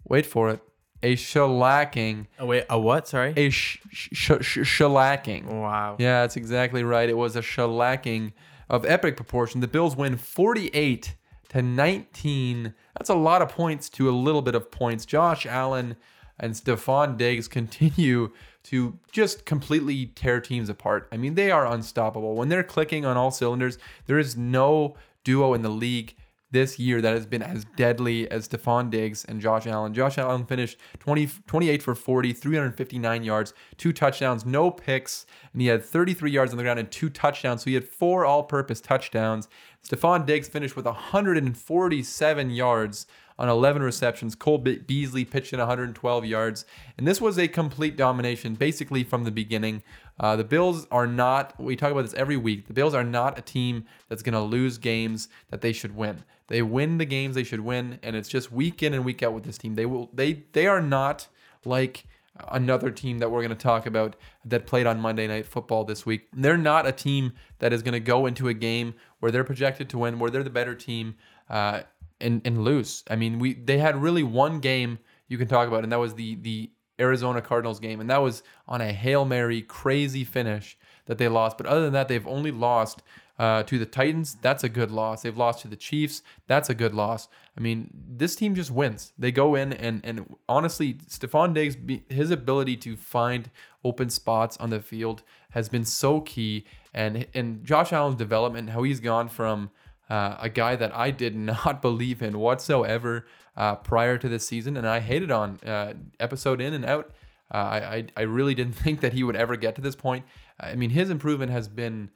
[0.08, 0.60] wait for it,
[1.02, 2.26] a shellacking.
[2.40, 3.06] Oh wait, a what?
[3.06, 3.32] Sorry.
[3.36, 5.44] A sh- sh- sh- shellacking.
[5.44, 5.96] Wow.
[5.98, 7.08] Yeah, that's exactly right.
[7.08, 8.32] It was a shellacking
[8.68, 9.60] of epic proportion.
[9.60, 11.14] The Bills win 48
[11.50, 12.74] to 19.
[12.96, 15.06] That's a lot of points to a little bit of points.
[15.06, 15.96] Josh Allen
[16.40, 18.32] and Stefon Diggs continue
[18.64, 21.08] to just completely tear teams apart.
[21.12, 22.34] I mean, they are unstoppable.
[22.34, 26.16] When they're clicking on all cylinders, there is no duo in the league
[26.50, 29.92] this year that has been as deadly as Stefon Diggs and Josh Allen.
[29.92, 35.68] Josh Allen finished 20, 28 for 40, 359 yards, two touchdowns, no picks, and he
[35.68, 37.62] had 33 yards on the ground and two touchdowns.
[37.62, 39.48] So he had four all purpose touchdowns.
[39.86, 43.06] Stefon Diggs finished with 147 yards
[43.38, 44.34] on 11 receptions.
[44.34, 46.64] Cole Beasley pitched in 112 yards.
[46.96, 49.82] And this was a complete domination basically from the beginning.
[50.18, 53.38] Uh, the Bills are not, we talk about this every week, the Bills are not
[53.38, 56.24] a team that's going to lose games that they should win.
[56.48, 59.34] They win the games they should win, and it's just week in and week out
[59.34, 59.74] with this team.
[59.74, 61.28] They will they they are not
[61.64, 62.04] like
[62.50, 66.06] another team that we're going to talk about that played on Monday Night Football this
[66.06, 66.28] week.
[66.32, 69.88] They're not a team that is going to go into a game where they're projected
[69.90, 71.16] to win, where they're the better team,
[71.50, 71.82] uh,
[72.20, 73.04] and and lose.
[73.10, 76.14] I mean, we they had really one game you can talk about, and that was
[76.14, 81.18] the the Arizona Cardinals game, and that was on a hail mary, crazy finish that
[81.18, 81.56] they lost.
[81.56, 83.02] But other than that, they've only lost
[83.38, 85.22] uh, to the Titans, that's a good loss.
[85.22, 87.28] They've lost to the Chiefs, that's a good loss.
[87.56, 89.12] I mean, this team just wins.
[89.18, 91.76] They go in and and honestly, Stefon Diggs,
[92.08, 93.50] his ability to find
[93.84, 96.64] open spots on the field has been so key.
[96.92, 99.70] And and Josh Allen's development, how he's gone from
[100.10, 104.76] uh, a guy that I did not believe in whatsoever uh, prior to this season,
[104.76, 107.12] and I hated on uh, episode in and out.
[107.52, 110.24] Uh, I, I really didn't think that he would ever get to this point.
[110.60, 112.10] I mean, his improvement has been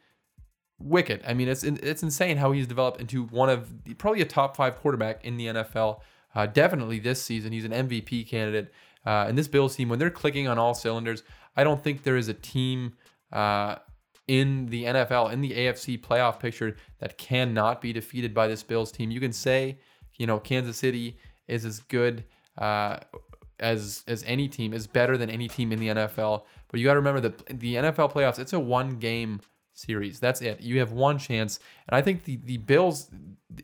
[0.83, 1.23] wicked.
[1.27, 3.69] I mean, it's it's insane how he's developed into one of
[3.99, 6.01] probably a top five quarterback in the NFL.
[6.35, 8.73] Uh, definitely this season, he's an MVP candidate.
[9.05, 11.23] Uh, and this Bills team, when they're clicking on all cylinders,
[11.57, 12.95] I don't think there is a team
[13.33, 13.77] uh,
[14.29, 18.93] in the NFL in the AFC playoff picture that cannot be defeated by this Bills
[18.93, 19.11] team.
[19.11, 19.79] You can say,
[20.17, 21.19] you know, Kansas City
[21.49, 22.25] is as good
[22.59, 22.99] uh,
[23.61, 26.45] as as any team, is better than any team in the NFL.
[26.69, 29.41] But you got to remember that the NFL playoffs, it's a one game
[29.75, 30.21] series.
[30.21, 30.61] That's it.
[30.61, 31.59] You have one chance.
[31.89, 33.11] And I think the the Bills,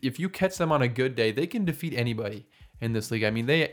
[0.02, 2.46] if you catch them on a good day, they can defeat anybody
[2.80, 3.24] in this league.
[3.24, 3.72] I mean, they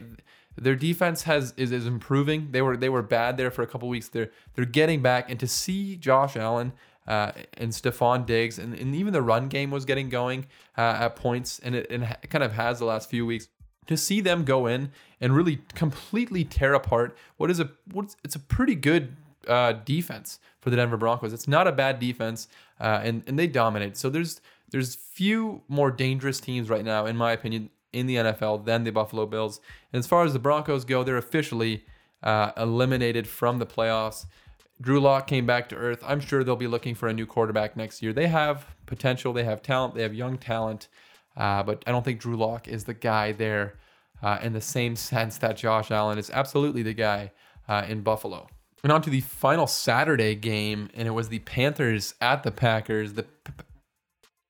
[0.58, 2.52] their defense has is, is improving.
[2.52, 4.10] They were they were bad there for a couple weeks.
[4.10, 6.74] They're they're getting back, and to see Josh Allen
[7.08, 11.16] uh, and Stefon Diggs, and, and even the run game was getting going uh, at
[11.16, 13.48] points, and it, it kind of has the last few weeks.
[13.88, 18.36] To see them go in and really completely tear apart what is a what's it's
[18.36, 19.16] a pretty good
[19.48, 21.34] uh, defense for the Denver Broncos.
[21.34, 22.48] It's not a bad defense,
[22.80, 23.98] uh, and and they dominate.
[23.98, 28.66] So there's there's few more dangerous teams right now, in my opinion, in the NFL
[28.66, 29.62] than the Buffalo Bills.
[29.94, 31.86] And as far as the Broncos go, they're officially
[32.22, 34.26] uh, eliminated from the playoffs.
[34.82, 36.04] Drew Lock came back to earth.
[36.06, 38.12] I'm sure they'll be looking for a new quarterback next year.
[38.12, 40.90] They have potential, they have talent, they have young talent,
[41.38, 43.78] uh, but I don't think Drew Lock is the guy there
[44.22, 47.32] uh, in the same sense that Josh Allen is absolutely the guy
[47.70, 48.48] uh, in Buffalo.
[48.86, 53.14] And on to the final Saturday game, and it was the Panthers at the Packers.
[53.14, 53.52] The P-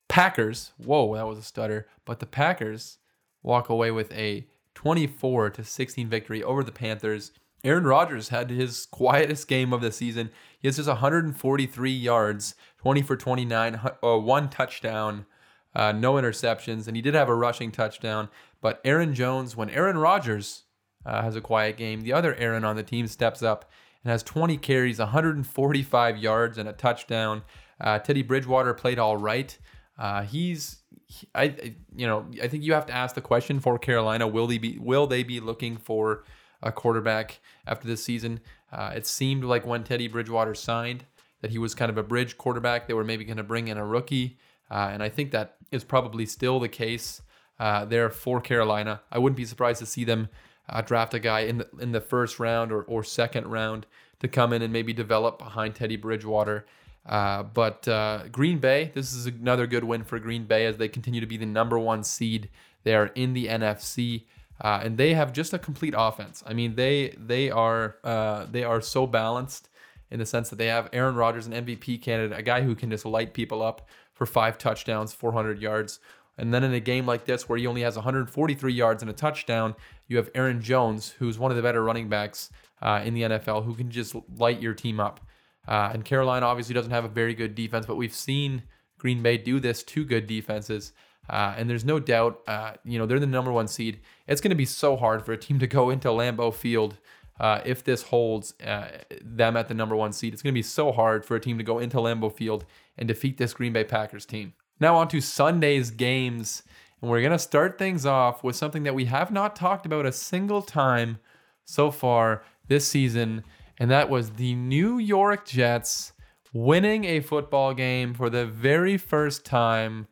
[0.10, 2.98] Packers, whoa, that was a stutter, but the Packers
[3.44, 7.32] walk away with a 24 to 16 victory over the Panthers.
[7.64, 10.30] Aaron Rodgers had his quietest game of the season.
[10.60, 15.28] He has just 143 yards, 20 for 29, uh, one touchdown.
[15.74, 18.28] uh, no interceptions, and he did have a rushing touchdown.
[18.60, 20.64] But Aaron Jones, when Aaron Rodgers
[21.06, 23.72] uh, has a quiet game, the other Aaron on the team steps up
[24.06, 27.42] and has 20 carries, 145 yards, and a touchdown.
[27.82, 29.58] Uh, Teddy Bridgewater played all right.
[29.98, 33.78] Uh, he's, he- I, you know, I think you have to ask the question for
[33.80, 36.24] Carolina: Will they be, will they be looking for
[36.62, 38.40] a quarterback after this season?
[38.72, 41.06] Uh, it seemed like when Teddy Bridgewater signed
[41.42, 42.88] that he was kind of a bridge quarterback.
[42.88, 44.38] They were maybe going to bring in a rookie,
[44.70, 47.22] uh, and I think that is probably still the case
[47.60, 49.02] uh, there for Carolina.
[49.12, 50.30] I wouldn't be surprised to see them
[50.70, 53.86] uh, draft a guy in the in the first round or, or second round
[54.20, 56.66] to come in and maybe develop behind Teddy Bridgewater.
[57.06, 60.88] Uh, but uh, Green Bay, this is another good win for Green Bay as they
[60.88, 62.50] continue to be the number one seed
[62.84, 64.24] there in the NFC.
[64.60, 66.44] Uh, and they have just a complete offense.
[66.48, 69.70] I mean, they they are uh, they are so balanced
[70.10, 72.90] in the sense that they have Aaron Rodgers, an MVP candidate, a guy who can
[72.90, 76.00] just light people up for five touchdowns, 400 yards.
[76.38, 79.14] And then in a game like this where he only has 143 yards and a
[79.14, 79.76] touchdown,
[80.08, 82.50] you have Aaron Jones, who's one of the better running backs
[82.82, 85.22] uh, in the NFL, who can just light your team up.
[85.68, 88.64] Uh, and Carolina obviously doesn't have a very good defense, but we've seen
[88.98, 90.92] Green Bay do this to good defenses.
[91.30, 94.00] Uh, and there's no doubt, uh, you know, they're the number one seed.
[94.28, 96.98] It's going to be so hard for a team to go into Lambeau Field
[97.40, 98.88] uh, if this holds uh,
[99.22, 100.34] them at the number one seed.
[100.34, 102.66] It's going to be so hard for a team to go into Lambeau Field
[102.98, 104.54] and defeat this Green Bay Packers team.
[104.80, 106.64] Now, on to Sunday's games.
[107.02, 110.06] And we're going to start things off with something that we have not talked about
[110.06, 111.20] a single time
[111.66, 113.44] so far this season,
[113.78, 116.14] and that was the New York Jets
[116.54, 120.08] winning a football game for the very first time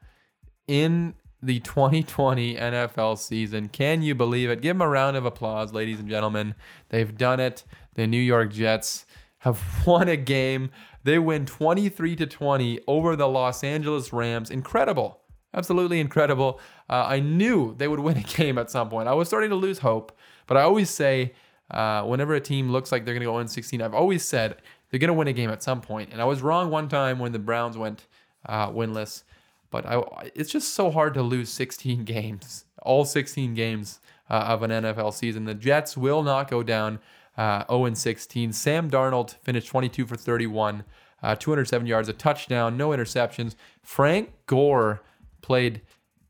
[0.68, 3.70] in the 2020 NFL season.
[3.70, 4.62] Can you believe it?
[4.62, 6.56] Give them a round of applause, ladies and gentlemen.
[6.90, 7.64] They've done it.
[7.96, 9.06] The New York Jets
[9.44, 10.72] have won a game.
[11.04, 14.50] They win 23 to 20 over the Los Angeles Rams.
[14.50, 15.20] Incredible.
[15.54, 16.60] Absolutely incredible.
[16.90, 19.08] Uh, I knew they would win a game at some point.
[19.08, 21.34] I was starting to lose hope, but I always say
[21.70, 24.58] uh, whenever a team looks like they're going to go in 16, I've always said
[24.90, 26.12] they're going to win a game at some point.
[26.12, 28.08] And I was wrong one time when the Browns went
[28.48, 29.24] uh, winless,
[29.72, 34.64] but I, it's just so hard to lose 16 games, all 16 games uh, of
[34.64, 35.44] an NFL season.
[35.44, 37.00] The Jets will not go down
[37.38, 38.54] uh, 0 16.
[38.54, 40.84] Sam Darnold finished 22 for 31,
[41.22, 43.56] uh, 207 yards, a touchdown, no interceptions.
[43.82, 45.02] Frank Gore
[45.42, 45.82] played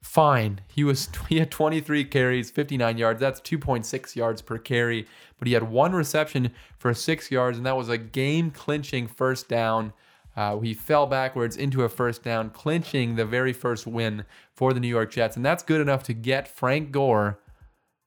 [0.02, 0.62] fine.
[0.68, 3.20] He was he had 23 carries, 59 yards.
[3.20, 7.78] That's 2.6 yards per carry, but he had one reception for 6 yards and that
[7.78, 9.94] was a game clinching first down.
[10.36, 14.80] Uh, he fell backwards into a first down, clinching the very first win for the
[14.80, 17.40] New York Jets, and that's good enough to get Frank Gore,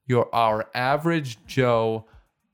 [0.07, 2.05] your our average Joe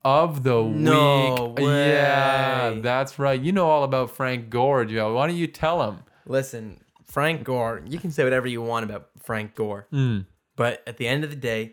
[0.05, 1.65] of the No week.
[1.65, 3.39] Yeah, that's right.
[3.39, 5.13] You know all about Frank Gore, Joe.
[5.15, 5.99] Why don't you tell him?
[6.25, 10.25] Listen, Frank Gore, you can say whatever you want about Frank Gore, Mm.
[10.55, 11.71] but at the end of the day,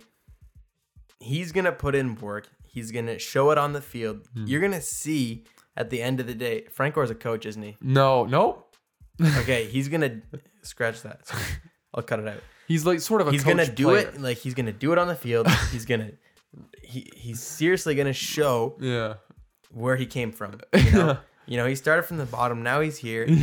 [1.20, 2.48] he's going to put in work.
[2.66, 4.28] He's going to show it on the field.
[4.34, 4.46] Hmm.
[4.46, 5.44] You're going to see
[5.76, 7.76] at the end of the day, Frank Gore's a coach, isn't he?
[7.80, 8.64] No, no.
[9.40, 10.22] Okay, he's going to
[10.62, 11.30] scratch that.
[11.92, 12.38] I'll cut it out.
[12.66, 13.98] He's like sort of a He's coach going to do player.
[14.08, 15.46] it like he's going to do it on the field.
[15.72, 16.12] He's going to
[16.82, 19.14] he, he's seriously to show Yeah.
[19.70, 20.60] where he came from.
[20.74, 21.18] You know?
[21.46, 23.26] you know, he started from the bottom, now he's here.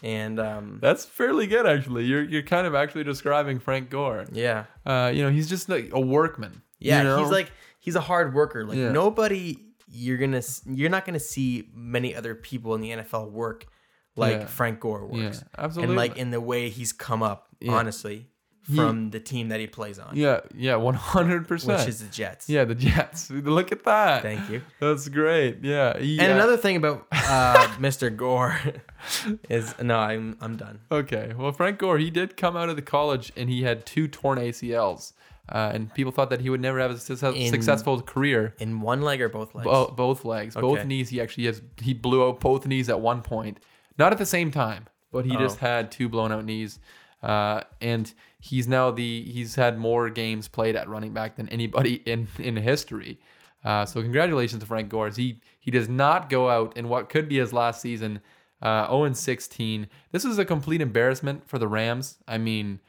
[0.00, 2.04] And um That's fairly good, actually.
[2.04, 4.26] You're you're kind of actually describing Frank Gore.
[4.32, 4.66] yeah.
[4.86, 6.62] Uh, you know, he's just like a workman.
[6.78, 7.18] Yeah, you know?
[7.18, 8.64] he's like he's a hard worker.
[8.64, 8.92] Like Yeah.
[8.92, 9.58] nobody
[9.88, 13.66] you're gonna you're not gonna see many other people in the NFL work
[14.14, 14.46] like Yeah.
[14.46, 15.42] Frank Gore works.
[15.42, 15.90] yeah, absolutely.
[15.94, 17.72] And like in the way he's come up, Yeah.
[17.72, 18.28] honestly,
[18.74, 21.78] from the team that he plays on, yeah, yeah, one hundred percent.
[21.80, 22.48] which is the Jets.
[22.48, 23.30] Yeah, the Jets.
[23.58, 24.22] Look at that.
[24.22, 24.62] Thank you.
[24.80, 25.58] That's great.
[25.62, 25.98] Yeah.
[25.98, 28.14] he, And uh, another thing about uh, Mr.
[28.14, 28.58] Gore
[29.48, 30.80] is no, I'm I'm done.
[30.90, 31.32] Okay.
[31.36, 34.38] Well, Frank Gore, he did come out of the college and he had two torn
[34.38, 35.12] ACLs.
[35.50, 38.54] Uh, and people thought that he would never have a success- In- successful career.
[38.58, 39.64] In one leg or both legs?
[39.64, 41.08] Bo- both legs, both knees.
[41.08, 43.58] He actually has he blew out both knees at one point,
[43.98, 45.66] not at the same time, but he just Oh.
[45.66, 46.78] had two blown out knees.
[47.22, 48.12] Uh, and
[48.48, 52.56] he's now the he's had more games played at running back than anybody in in
[52.56, 53.18] history.
[53.64, 55.10] Uh, so congratulations to Frank Gore.
[55.10, 58.20] He he does not go out in what could be his last season.
[58.60, 59.86] Uh, 0 and 16.
[60.10, 62.18] This is a complete embarrassment for the Rams.
[62.26, 62.80] I mean,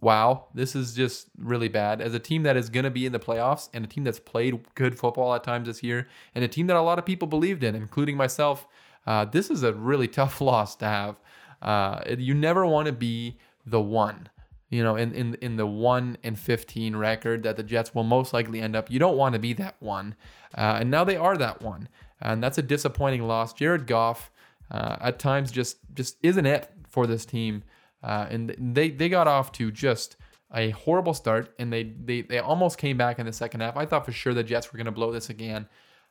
[0.00, 2.00] wow, this is just really bad.
[2.00, 4.18] As a team that is going to be in the playoffs and a team that's
[4.18, 7.28] played good football at times this year, and a team that a lot of people
[7.28, 8.66] believed in, including myself,
[9.06, 11.20] uh, this is a really tough loss to have.
[11.60, 13.36] Uh, you never want to be
[13.66, 14.30] the one.
[14.72, 18.32] You know, in, in in the one and fifteen record that the Jets will most
[18.32, 20.14] likely end up, you don't want to be that one,
[20.56, 21.88] uh, and now they are that one,
[22.20, 23.52] and that's a disappointing loss.
[23.52, 24.30] Jared Goff,
[24.70, 27.62] uh, at times, just just isn't it for this team.
[28.02, 30.16] uh, and they they got off to just
[30.54, 33.76] a horrible start, and they they they almost came back in the second half.
[33.76, 35.68] I thought for sure the Jets were going to blow this again,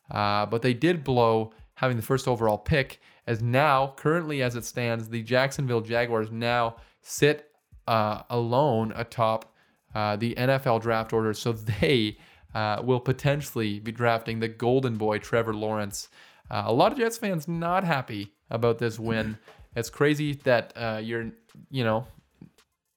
[0.10, 3.02] uh, but they did blow having the first overall pick.
[3.28, 7.50] As now, currently as it stands, the Jacksonville Jaguars now sit
[7.91, 9.54] uh, alone atop
[9.93, 11.51] uh, the NFL draft order, so
[11.82, 12.17] they
[12.56, 16.08] uh, will potentially be drafting the Golden Boy Trevor Lawrence.
[16.49, 19.38] Uh, a lot of Jets fans not happy about this win.
[19.73, 21.32] It's crazy that uh, you're,
[21.69, 22.06] you know,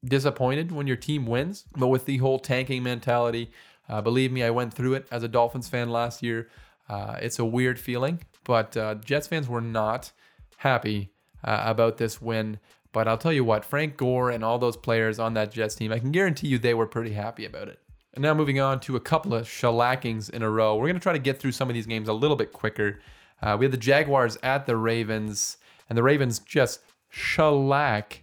[0.04, 3.52] disappointed when your team wins, but with the whole tanking mentality,
[3.88, 6.48] uh, believe me, I went through it as a Dolphins fan last year.
[6.88, 10.10] Uh, it's a weird feeling, but uh, Jets fans were not
[10.56, 11.12] happy
[11.44, 12.58] uh, about this win.
[12.94, 15.92] But I'll tell you what, Frank Gore and all those players on that Jets team,
[15.92, 17.80] I can guarantee you they were pretty happy about it.
[18.14, 20.76] And now moving on to a couple of shellackings in a row.
[20.76, 23.00] We're going to try to get through some of these games a little bit quicker.
[23.42, 25.56] Uh, we had the Jaguars at the Ravens,
[25.88, 28.22] and the Ravens just shellac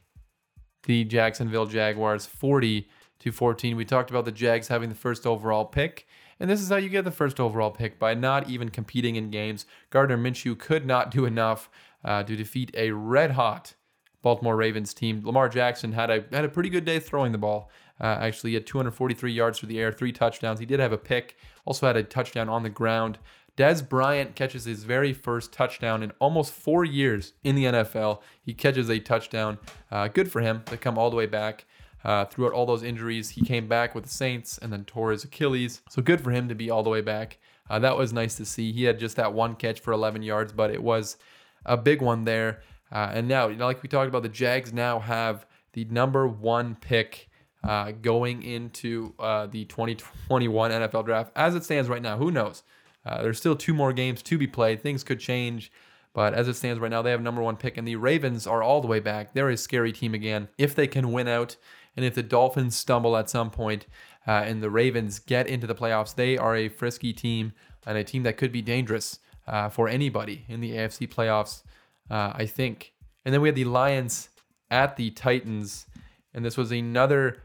[0.84, 2.88] the Jacksonville Jaguars 40
[3.20, 3.76] to 14.
[3.76, 6.08] We talked about the Jags having the first overall pick.
[6.40, 9.30] And this is how you get the first overall pick by not even competing in
[9.32, 9.66] games.
[9.90, 11.70] Gardner Minshew could not do enough
[12.06, 13.76] uh, to defeat a red hot
[14.22, 15.22] Baltimore Ravens team.
[15.26, 17.70] Lamar Jackson had a had a pretty good day throwing the ball.
[18.00, 20.60] Uh, actually, he had 243 yards through the air, three touchdowns.
[20.60, 21.38] He did have a pick.
[21.66, 23.20] Also had a touchdown on the ground.
[23.58, 28.22] Dez Bryant catches his very first touchdown in almost four years in the NFL.
[28.42, 29.60] He catches a touchdown.
[29.92, 31.66] Uh, good for him to come all the way back.
[32.04, 35.24] Uh, throughout all those injuries, he came back with the Saints and then tore his
[35.24, 35.82] Achilles.
[35.90, 37.38] So good for him to be all the way back.
[37.70, 38.72] Uh, that was nice to see.
[38.72, 41.18] He had just that one catch for 11 yards, but it was
[41.66, 42.64] a big one there.
[42.92, 46.28] Uh, and now, you know, like we talked about, the Jags now have the number
[46.28, 47.30] one pick
[47.64, 51.32] uh, going into uh, the 2021 NFL draft.
[51.36, 52.64] As it stands right now, who knows?
[53.06, 54.82] Uh, there's still two more games to be played.
[54.82, 55.72] Things could change.
[56.14, 58.62] But as it stands right now, they have number one pick, and the Ravens are
[58.62, 59.34] all the way back.
[59.34, 60.50] They're a scary team again.
[60.58, 61.56] If they can win out,
[61.96, 63.86] and if the Dolphins stumble at some point,
[64.28, 67.54] uh, and the Ravens get into the playoffs, they are a frisky team
[67.88, 71.64] and a team that could be dangerous uh, for anybody in the AFC playoffs,
[72.10, 72.94] uh, I think.
[73.26, 74.30] And then we had the Lions
[74.70, 75.86] at the Titans,
[76.34, 77.44] and this was another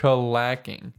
[0.00, 0.92] shellacking.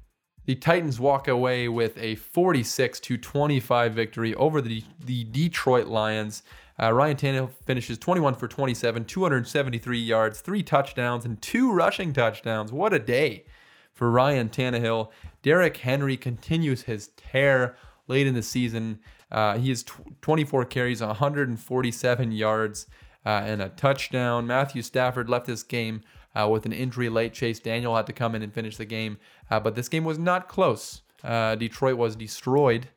[0.45, 6.43] The Titans walk away with a 46 to 25 victory over the, the Detroit Lions.
[6.81, 12.73] Uh, Ryan Tannehill finishes 21 for 27, 273 yards, three touchdowns, and two rushing touchdowns.
[12.73, 13.45] What a day
[13.93, 15.11] for Ryan Tannehill.
[15.43, 18.99] Derrick Henry continues his tear late in the season.
[19.33, 22.87] Uh, he has tw- 24 carries, 147 yards,
[23.25, 24.45] uh, and a touchdown.
[24.45, 26.01] Matthew Stafford left this game
[26.35, 27.33] uh, with an injury late.
[27.33, 29.17] Chase Daniel had to come in and finish the game,
[29.49, 31.01] uh, but this game was not close.
[31.23, 32.89] Uh, Detroit was destroyed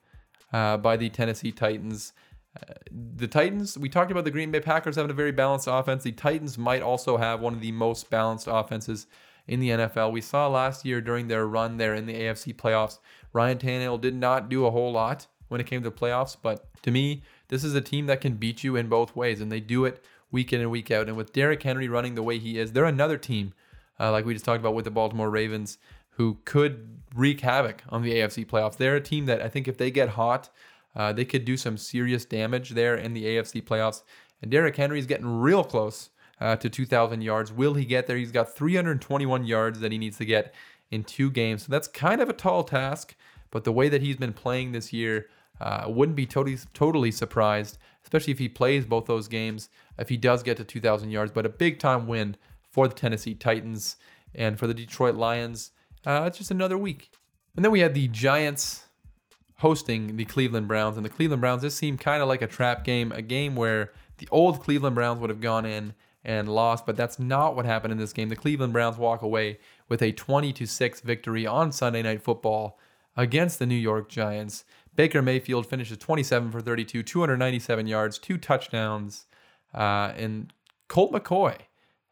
[0.52, 2.12] uh, by the Tennessee Titans.
[2.90, 6.02] The Titans, we talked about the Green Bay Packers having a very balanced offense.
[6.02, 9.06] The Titans might also have one of the most balanced offenses
[9.46, 10.10] in the NFL.
[10.10, 12.98] We saw last year during their run there in the AFC playoffs,
[13.32, 16.90] Ryan Tannehill did not do a whole lot when it came to playoffs, but to
[16.90, 19.84] me, this is a team that can beat you in both ways, and they do
[19.84, 21.08] it week in and week out.
[21.08, 23.54] And with Derrick Henry running the way he is, they're another team,
[23.98, 25.78] uh, like we just talked about with the Baltimore Ravens,
[26.10, 28.76] who could wreak havoc on the AFC playoffs.
[28.76, 30.50] They're a team that I think if they get hot,
[30.94, 34.02] uh, they could do some serious damage there in the AFC playoffs.
[34.40, 37.52] And Derrick Henry's getting real close uh, to 2,000 yards.
[37.52, 38.16] Will he get there?
[38.16, 40.54] He's got 321 yards that he needs to get
[40.90, 41.64] in two games.
[41.64, 43.14] So that's kind of a tall task.
[43.50, 45.28] But the way that he's been playing this year,
[45.60, 49.68] uh, wouldn't be totally totally surprised, especially if he plays both those games.
[49.98, 52.36] If he does get to 2,000 yards, but a big time win
[52.70, 53.96] for the Tennessee Titans
[54.34, 55.72] and for the Detroit Lions.
[56.04, 57.10] Uh, it's just another week.
[57.56, 58.86] And then we had the Giants
[59.58, 61.62] hosting the Cleveland Browns, and the Cleveland Browns.
[61.62, 65.20] This seemed kind of like a trap game, a game where the old Cleveland Browns
[65.20, 68.28] would have gone in and lost, but that's not what happened in this game.
[68.28, 72.78] The Cleveland Browns walk away with a 20 to 6 victory on Sunday Night Football
[73.16, 74.64] against the New York Giants.
[74.96, 79.26] Baker Mayfield finishes 27 for 32, 297 yards, two touchdowns.
[79.74, 80.52] Uh, and
[80.88, 81.56] Colt McCoy,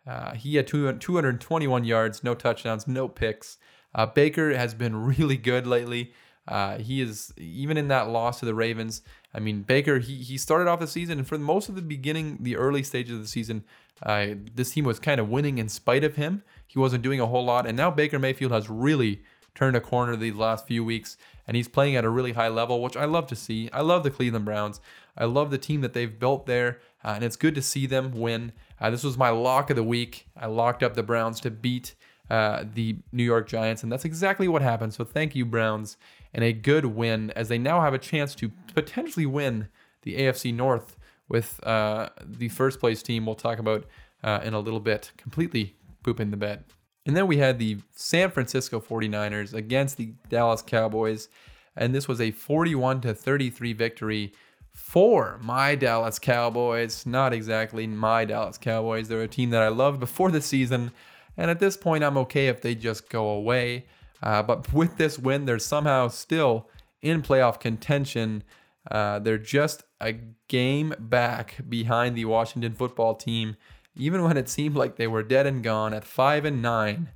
[0.06, 3.56] uh, he had two, 221 yards, no touchdowns, no picks.
[3.94, 6.12] Uh, Baker has been really good lately.
[6.46, 9.00] Uh, he is even in that loss to the Ravens.
[9.32, 12.38] I mean, Baker he he started off the season and for most of the beginning,
[12.42, 13.64] the early stages of the season,
[14.02, 16.42] uh, this team was kind of winning in spite of him.
[16.66, 19.22] He wasn't doing a whole lot, and now Baker Mayfield has really
[19.55, 22.83] turned a corner these last few weeks, and he's playing at a really high level,
[22.83, 23.71] which I love to see.
[23.73, 24.81] I love the Cleveland Browns.
[25.17, 28.13] I love the team that they've built there, uh, and it's good to see them
[28.13, 28.52] win.
[28.81, 30.27] Uh, this was my lock of the week.
[30.37, 31.94] I locked up the Browns to beat
[32.31, 34.94] uh, the New York Giants, and that's exactly what happened.
[34.94, 35.96] So thank you, Browns,
[36.33, 39.69] and a good win as they now have a chance to potentially win
[40.02, 40.96] the AFC North
[41.29, 43.85] with uh, the first place team we'll talk about
[44.23, 46.65] uh, in a little bit completely pooping the bed.
[47.07, 51.29] And then we had the San Francisco 49ers against the Dallas Cowboys.
[51.77, 54.33] And this was a 41 to 33 victory
[54.73, 57.05] for my Dallas Cowboys.
[57.05, 59.09] Not exactly my Dallas Cowboys.
[59.09, 60.92] They're a team that I loved before the season.
[61.37, 63.87] And at this point, I'm okay if they just go away.
[64.23, 66.69] Uh, but with this win, they're somehow still
[67.02, 68.42] in playoff contention.
[68.90, 70.15] Uh, they're just a
[70.48, 73.57] game back behind the Washington football team,
[73.96, 77.10] even when it seemed like they were dead and gone at five and nine.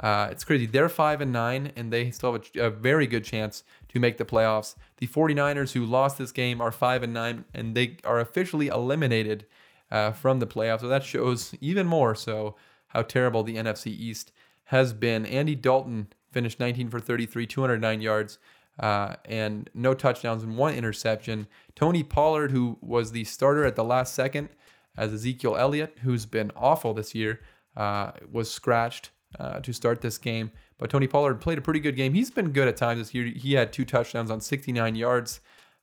[0.00, 0.66] Uh, it's crazy.
[0.66, 4.16] They're five and nine, and they still have a, a, very good chance to make
[4.16, 4.76] the playoffs.
[4.98, 9.46] The 49ers, who lost this game, are five and nine, and they are officially eliminated
[9.90, 10.82] uh, from the playoffs.
[10.82, 12.54] So that shows even more so
[12.88, 14.30] how terrible the NFC East
[14.64, 15.26] has been.
[15.26, 18.38] Andy Dalton finished 19 for 33, 209 yards,
[18.78, 21.48] uh, and no touchdowns and one interception.
[21.74, 24.50] Tony Pollard, who was the starter at the last second,
[24.96, 27.40] as Ezekiel Elliott, who's been awful this year,
[27.76, 30.50] uh, was scratched uh, to start this game.
[30.78, 32.14] But Tony Pollard played a pretty good game.
[32.14, 33.26] He's been good at times this year.
[33.26, 35.40] He had two touchdowns on 69 yards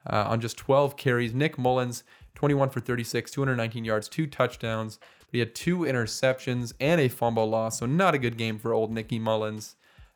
[0.10, 1.34] uh, on just 12 carries.
[1.34, 2.04] Nick Mullens,
[2.36, 5.00] 21 for 36, 219 yards, two touchdowns.
[5.20, 7.80] But he had two interceptions and a fumble loss.
[7.80, 9.76] So not a good game for old Nicky Mullens.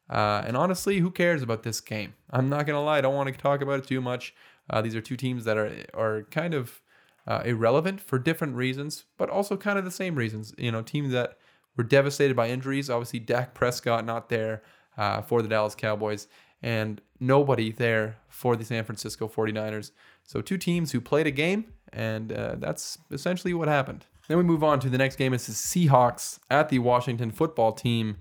[0.10, 2.16] Uh, and honestly, who cares about this game?
[2.32, 4.34] I'm not gonna lie, I don't want to talk about it too much.
[4.70, 6.82] Uh, these are two teams that are are kind of
[7.30, 10.54] uh, irrelevant for different reasons, but also kind of the same reasons.
[10.58, 11.38] You know, teams that
[11.78, 12.90] were devastated by injuries.
[12.90, 14.64] Obviously, Dak Prescott not there
[14.98, 16.28] uh, for the Dallas Cowboys,
[16.64, 19.92] and nobody there for the San Francisco 49ers.
[20.24, 24.08] So two teams who played a game, and uh, that's essentially what happened.
[24.28, 25.34] Then we move on to the next game.
[25.34, 28.18] It's the Seahawks at the Washington football team.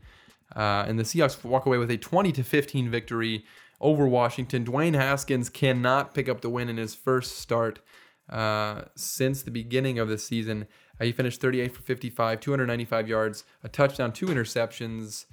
[0.55, 3.45] Uh, and the Seahawks walk away with a 20 to 15 victory
[3.81, 4.65] over Washington.
[4.65, 7.81] Dwayne Haskins cannot pick up the win in his first start
[8.29, 10.67] uh, since the beginning of the season.
[11.01, 15.27] Uh, he finished 38 for 55, 295 yards, a touchdown, two interceptions.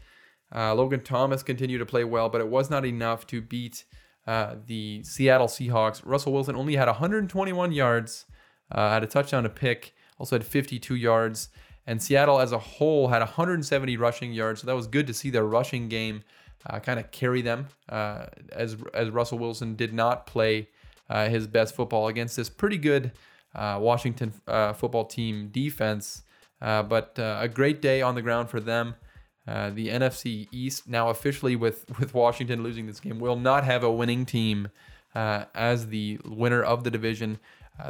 [0.54, 3.84] Uh, Logan Thomas continued to play well, but it was not enough to beat
[4.28, 6.02] uh, the Seattle Seahawks.
[6.06, 8.26] Russell Wilson only had 121 yards,
[8.72, 11.50] uh, had a touchdown to pick, also had 52 yards.
[11.88, 14.62] And Seattle as a whole had 170 rushing yards.
[14.62, 16.24] So that was good to see their rushing game
[16.82, 20.68] kind of carry them as, as Russell Wilson did not play
[21.10, 23.12] uh, his best football against this pretty good
[23.54, 26.24] uh, Washington uh, football team defense.
[26.62, 28.96] Uh, but a great day on the ground for them.
[29.46, 33.92] the NFC East now officially with, with Washington losing this game will not have a
[33.92, 34.70] winning team
[35.14, 37.40] as the winner of the division.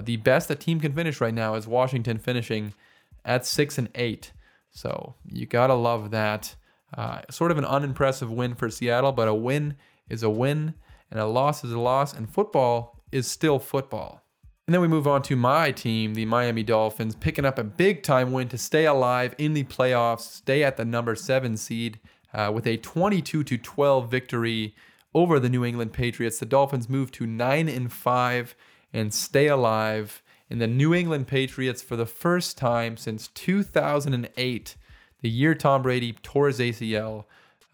[0.02, 2.74] the best a team can finish right now is Washington finishing
[3.24, 4.32] at six and eight.
[4.72, 6.56] So you gotta love that.
[6.96, 9.76] Uh, sort of an unimpressive win for Seattle, but a win
[10.10, 10.76] is a win,
[11.10, 14.22] and a loss is a loss, and football is still football.
[14.68, 18.04] And then we move on to my team, the Miami Dolphins, picking up a big
[18.04, 22.00] time win to stay alive in the playoffs, stay at the number seven seed
[22.34, 24.76] uh, with a 22 to 12 victory
[25.14, 26.40] over the New England Patriots.
[26.40, 28.56] The Dolphins move to nine and five
[28.92, 34.76] and stay alive in the New England Patriots for the first time since 2008,
[35.22, 37.26] the year Tom Brady tore his ACL,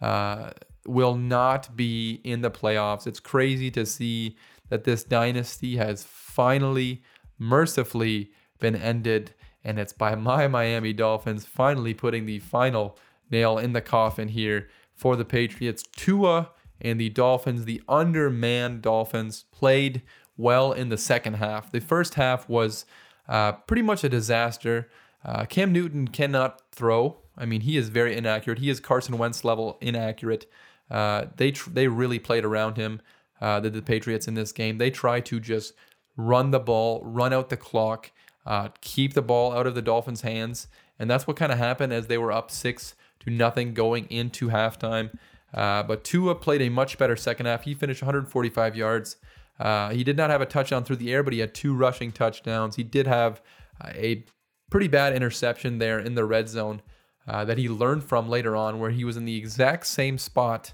[0.02, 0.52] uh,
[0.86, 3.08] will not be in the playoffs.
[3.08, 4.36] It's crazy to see
[4.72, 7.04] that this dynasty has finally,
[7.38, 9.34] mercifully been ended,
[9.66, 12.98] and it's by my Miami Dolphins finally putting the final
[13.30, 15.84] nail in the coffin here for the Patriots.
[15.84, 20.04] Tua and the Dolphins, the undermanned Dolphins, played
[20.38, 21.70] well in the second half.
[21.70, 22.86] The first half was
[23.28, 24.90] uh, pretty much a disaster.
[25.26, 27.18] Uh, Cam Newton cannot throw.
[27.38, 28.60] I mean, he is very inaccurate.
[28.60, 30.50] He is Carson Wentz level inaccurate.
[30.90, 33.02] Uh, they tr- they really played around him.
[33.42, 34.78] Uh, the, the Patriots in this game.
[34.78, 35.74] They try to just
[36.16, 38.12] run the ball, run out the clock,
[38.46, 40.68] uh, keep the ball out of the Dolphins' hands,
[41.00, 44.50] and that's what kind of happened as they were up six to nothing going into
[44.50, 45.18] halftime.
[45.54, 47.64] Uh, but Tua played a much better second half.
[47.64, 49.18] He finished 145 yards.
[49.60, 52.12] Uh, he did not have a touchdown through the air, but he had two rushing
[52.12, 52.76] touchdowns.
[52.76, 53.42] He did have
[53.84, 54.24] uh, a
[54.70, 56.82] pretty bad interception there in the red zone
[57.28, 60.74] uh, that he learned from later on, where he was in the exact same spot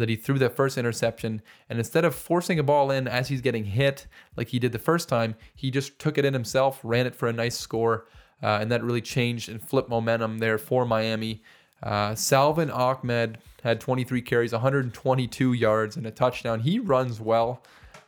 [0.00, 1.42] that he threw that first interception.
[1.68, 4.78] And instead of forcing a ball in as he's getting hit, like he did the
[4.78, 8.06] first time, he just took it in himself, ran it for a nice score.
[8.42, 11.42] Uh, and that really changed and flipped momentum there for Miami.
[11.82, 16.60] Uh, Salvon Ahmed had 23 carries, 122 yards, and a touchdown.
[16.60, 17.62] He runs well.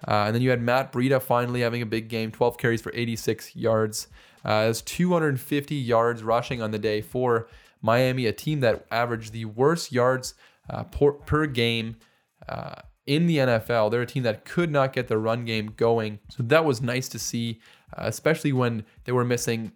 [0.07, 2.93] Uh, and then you had Matt Breida finally having a big game, 12 carries for
[2.95, 4.09] 86 yards.
[4.45, 7.49] Uh, 250 yards rushing on the day for
[7.83, 10.35] Miami, a team that averaged the worst yards
[10.71, 11.97] uh, per, per, game
[12.49, 13.91] uh, in the NFL.
[13.91, 16.19] They're a team that could not get the run game going.
[16.29, 17.61] So that was nice to see,
[17.97, 19.73] uh, especially when they were missing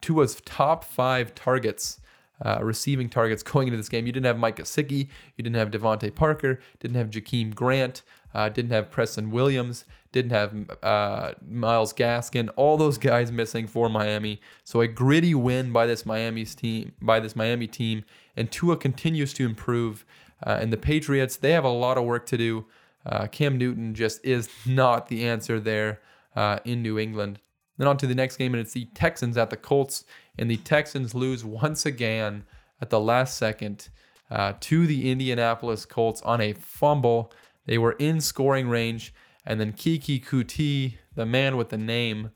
[0.00, 2.00] Tua's top five targets
[2.44, 4.06] uh, receiving targets going into this game.
[4.06, 8.02] You didn't have Mike Gesicki, you didn't have DeVante Parker, didn't have Jakeem Grant,
[8.34, 12.48] uh, didn't have Preston Williams, didn't have uh, Myles Gaskin.
[12.56, 14.40] All those guys missing for Miami.
[14.64, 18.04] So a gritty win by this Miami's team, by this Miami team,
[18.36, 20.04] and Tua continues to improve.
[20.46, 22.66] Uh, and the Patriots, they have a lot of work to do.
[23.04, 26.00] Uh, Cam Newton just is not the answer there
[26.34, 27.40] uh, in New England.
[27.78, 30.04] Then on to the next game, and it's the Texans at the Colts,
[30.38, 32.44] and the Texans lose once again
[32.80, 33.88] at the last second
[34.30, 37.32] uh, to the Indianapolis Colts on a fumble.
[37.66, 39.14] They were in scoring range,
[39.44, 42.30] and then Keke Coutee, the man with the name,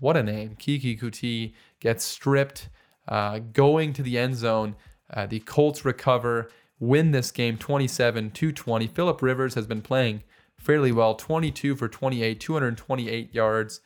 [0.00, 2.68] what a name, Keke Coutee gets stripped,
[3.08, 4.74] uh, going to the end zone.
[5.12, 6.50] Uh, the Colts recover,
[6.80, 8.86] win this game 27 to 20.
[8.88, 10.22] Philip Rivers has been playing
[10.56, 13.80] fairly well 22 for 28, 228 yards,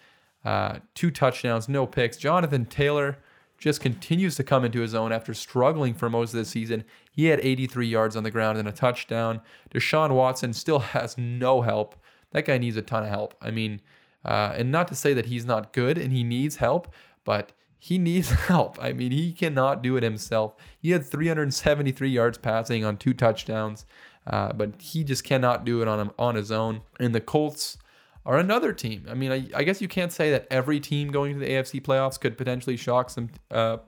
[0.45, 2.17] uh, two touchdowns, no picks.
[2.17, 3.19] Jonathan Taylor
[3.59, 6.85] just continues to come into his own after struggling for most of the season.
[7.11, 9.41] He had 83 yards on the ground and a touchdown.
[9.75, 11.97] Deshaun Watson still has no help.
[12.33, 13.35] That guy needs a ton of help.
[13.41, 13.81] I mean,
[14.25, 16.93] uh, and not to say that he's not good and he needs help,
[17.25, 18.79] but he needs help.
[18.81, 20.55] I mean, he cannot do it himself.
[20.79, 23.87] He had 373 yards passing on two touchdowns,
[24.27, 26.83] uh, but he just cannot do it on on his own.
[26.99, 27.79] And the Colts
[28.25, 29.07] are another team.
[29.09, 31.81] I mean, I, I guess you can't say that every team going to the AFC
[31.81, 33.79] playoffs could potentially shock some, uh,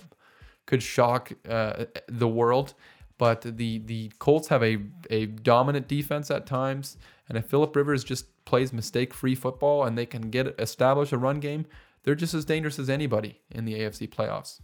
[0.65, 2.75] could shock uh, the world.
[3.19, 4.79] But the the Colts have a
[5.11, 6.97] a dominant defense at times,
[7.29, 11.19] and if Philip Rivers just plays mistake free football and they can get establish a
[11.19, 11.67] run game,
[12.03, 14.61] they're just as dangerous as anybody in the AFC playoffs,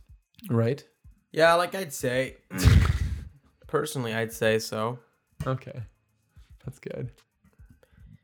[0.49, 0.85] right?
[1.33, 2.37] Yeah, like I'd say,
[3.67, 4.99] personally, I'd say so.
[5.47, 5.83] Okay,
[6.65, 7.11] that's good.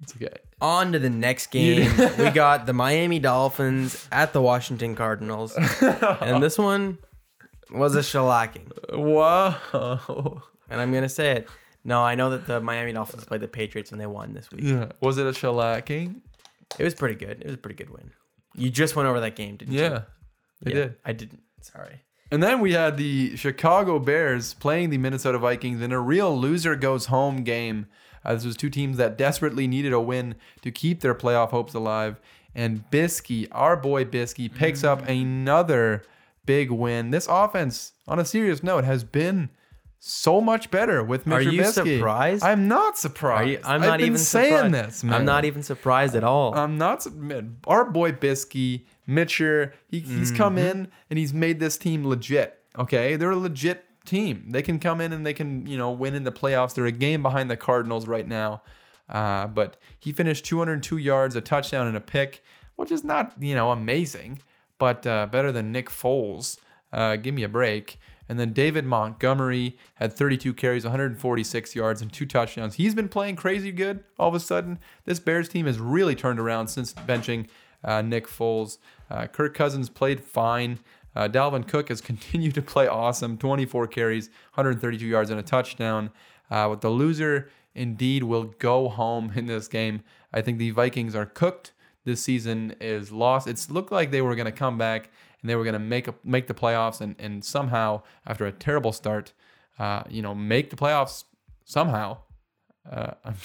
[0.02, 0.34] It's okay.
[0.60, 1.90] On to the next game.
[2.18, 5.54] we got the Miami Dolphins at the Washington Cardinals.
[5.82, 6.98] and this one
[7.70, 8.70] was a shellacking.
[8.92, 10.42] Wow.
[10.70, 11.48] And I'm going to say it.
[11.84, 14.64] No, I know that the Miami Dolphins played the Patriots and they won this week.
[14.64, 14.92] Yeah.
[15.00, 16.20] Was it a shellacking?
[16.78, 17.40] It was pretty good.
[17.40, 18.10] It was a pretty good win.
[18.54, 19.80] You just went over that game, didn't you?
[19.80, 20.02] Yeah,
[20.62, 20.96] they Yeah, did.
[21.04, 21.42] I didn't.
[21.60, 22.02] Sorry.
[22.32, 26.76] And then we had the Chicago Bears playing the Minnesota Vikings in a real loser
[26.76, 27.86] goes home game.
[28.24, 31.74] Uh, this was two teams that desperately needed a win to keep their playoff hopes
[31.74, 32.20] alive.
[32.54, 36.02] And Bisky, our boy Bisky, picks up another
[36.44, 37.10] big win.
[37.10, 39.50] This offense, on a serious note, has been
[40.02, 41.32] so much better with Mr.
[41.34, 42.42] Are you surprised?
[42.42, 43.50] I'm not surprised.
[43.50, 44.74] you, I'm not even saying surprised.
[44.74, 45.04] this.
[45.04, 45.14] Man.
[45.14, 46.54] I'm not even surprised at all.
[46.56, 47.04] I'm not.
[47.14, 50.66] man, Our boy Bisky, Mitcher, he, he's come Mm-hmm.
[50.80, 52.58] in and he's made this team legit.
[52.78, 54.46] Okay, they're a legit team.
[54.48, 56.72] They can come in and they can you know win in the playoffs.
[56.74, 58.62] They're a game behind the Cardinals right now,
[59.10, 62.42] uh, but he finished 202 yards, a touchdown, and a pick,
[62.76, 64.40] which is not you know amazing,
[64.78, 66.56] but uh, better than Nick Foles.
[66.92, 67.98] Uh, give me a break.
[68.30, 72.76] And then David Montgomery had 32 carries, 146 yards, and two touchdowns.
[72.76, 74.78] He's been playing crazy good all of a sudden.
[75.04, 77.48] This Bears team has really turned around since benching
[77.82, 78.78] uh, Nick Foles.
[79.10, 80.78] Uh, Kirk Cousins played fine.
[81.16, 86.12] Uh, Dalvin Cook has continued to play awesome 24 carries, 132 yards, and a touchdown.
[86.52, 90.04] Uh, but the loser indeed will go home in this game.
[90.32, 91.72] I think the Vikings are cooked.
[92.04, 93.48] This season is lost.
[93.48, 95.10] It's looked like they were going to come back
[95.40, 98.52] and they were going to make a, make the playoffs and, and somehow after a
[98.52, 99.32] terrible start,
[99.78, 101.24] uh, you know, make the playoffs
[101.64, 102.18] somehow.
[102.90, 103.36] Uh, I'm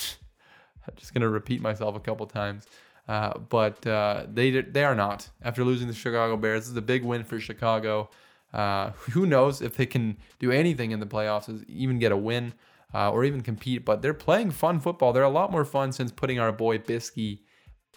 [0.95, 2.67] just, going to repeat myself a couple times.
[3.07, 6.61] Uh, but uh, they they are not after losing the Chicago Bears.
[6.61, 8.09] This is a big win for Chicago.
[8.51, 12.53] Uh, who knows if they can do anything in the playoffs, even get a win
[12.93, 13.85] uh, or even compete?
[13.85, 15.13] But they're playing fun football.
[15.13, 17.41] They're a lot more fun since putting our boy Bisky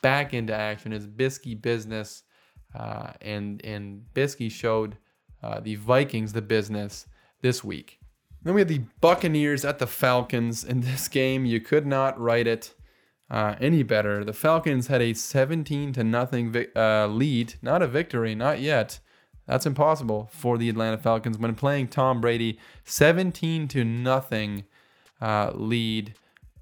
[0.03, 0.93] back into action.
[0.93, 2.25] It's Bisky business,
[2.75, 4.97] uh, and and Bisky showed
[5.43, 7.07] uh, the Vikings the business
[7.41, 7.99] this week.
[8.43, 10.65] Then we had the Buccaneers at the Falcons.
[10.65, 12.75] In this game, you could not write it
[13.31, 14.25] uh, any better.
[14.25, 19.01] The Falcons had a 17 to nothing uh, lead, not a victory, not yet.
[19.47, 22.59] That's impossible for the Atlanta Falcons when playing Tom Brady.
[22.85, 24.65] 17 to nothing
[25.21, 26.15] uh, lead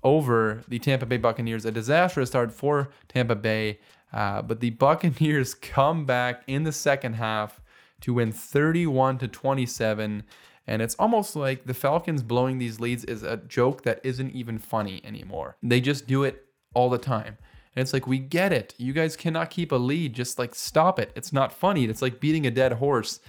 [0.04, 1.64] over the Tampa Bay Buccaneers.
[1.64, 3.80] A disastrous start for Tampa Bay,
[4.12, 7.60] uh, but the Buccaneers come back in the second half
[8.00, 10.24] to win 31 to 27.
[10.66, 14.58] And it's almost like the Falcons blowing these leads is a joke that isn't even
[14.58, 15.56] funny anymore.
[15.62, 17.38] They just do it all the time.
[17.74, 18.74] And it's like, we get it.
[18.78, 20.14] You guys cannot keep a lead.
[20.14, 21.12] Just like stop it.
[21.14, 21.84] It's not funny.
[21.84, 23.20] It's like beating a dead horse.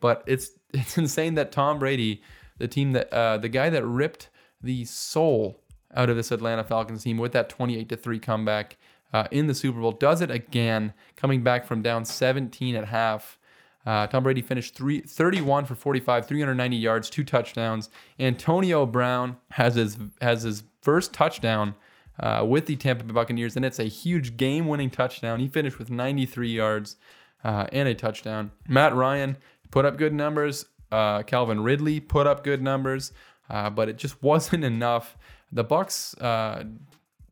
[0.00, 2.22] But it's it's insane that Tom Brady,
[2.58, 4.28] the team that uh, the guy that ripped
[4.62, 5.60] the soul
[5.94, 8.76] out of this Atlanta Falcons team with that 28 to 3 comeback
[9.12, 13.38] uh, in the Super Bowl, does it again, coming back from down 17 at half.
[13.84, 17.88] Uh, Tom Brady finished three, 31 for 45, 390 yards, two touchdowns.
[18.18, 21.76] Antonio Brown has his has his first touchdown
[22.18, 25.38] uh, with the Tampa Bay Buccaneers, and it's a huge game-winning touchdown.
[25.38, 26.96] He finished with 93 yards
[27.44, 28.50] uh, and a touchdown.
[28.68, 29.36] Matt Ryan
[29.70, 30.66] put up good numbers.
[30.90, 33.12] Uh, Calvin Ridley put up good numbers,
[33.50, 35.16] uh, but it just wasn't enough.
[35.52, 36.64] The Bucks, uh,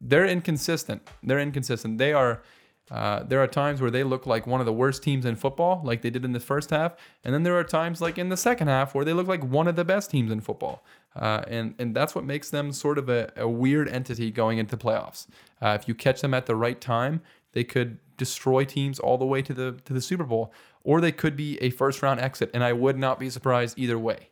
[0.05, 1.03] they're inconsistent.
[1.23, 1.99] They're inconsistent.
[1.99, 2.43] They are.
[2.91, 5.81] Uh, there are times where they look like one of the worst teams in football,
[5.83, 6.95] like they did in the first half,
[7.25, 9.67] and then there are times, like in the second half, where they look like one
[9.67, 10.85] of the best teams in football.
[11.17, 14.77] Uh, and and that's what makes them sort of a, a weird entity going into
[14.77, 15.27] playoffs.
[15.63, 19.25] Uh, if you catch them at the right time, they could destroy teams all the
[19.25, 20.53] way to the to the Super Bowl,
[20.83, 23.99] or they could be a first round exit, and I would not be surprised either
[23.99, 24.29] way.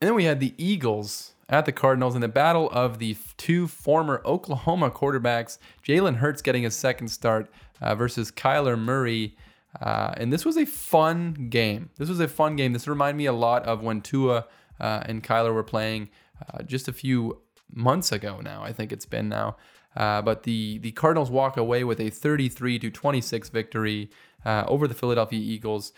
[0.00, 3.68] And then we had the Eagles at the Cardinals in the battle of the two
[3.68, 9.36] former Oklahoma quarterbacks, Jalen Hurts getting his second start uh, versus Kyler Murray.
[9.80, 11.90] Uh, and this was a fun game.
[11.98, 12.72] This was a fun game.
[12.72, 14.46] This reminded me a lot of when Tua
[14.80, 16.10] uh, and Kyler were playing
[16.52, 17.40] uh, just a few
[17.72, 18.62] months ago now.
[18.62, 19.56] I think it's been now.
[19.94, 24.10] Uh, but the the Cardinals walk away with a 33 to 26 victory
[24.44, 25.92] uh, over the Philadelphia Eagles.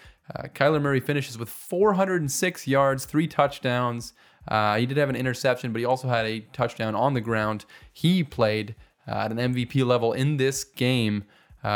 [0.54, 4.12] Kyler Murray finishes with 406 yards, three touchdowns.
[4.48, 7.64] Uh, he did have an interception, but he also had a touchdown on the ground.
[7.92, 8.74] He played
[9.06, 11.24] at an MVP level in this game.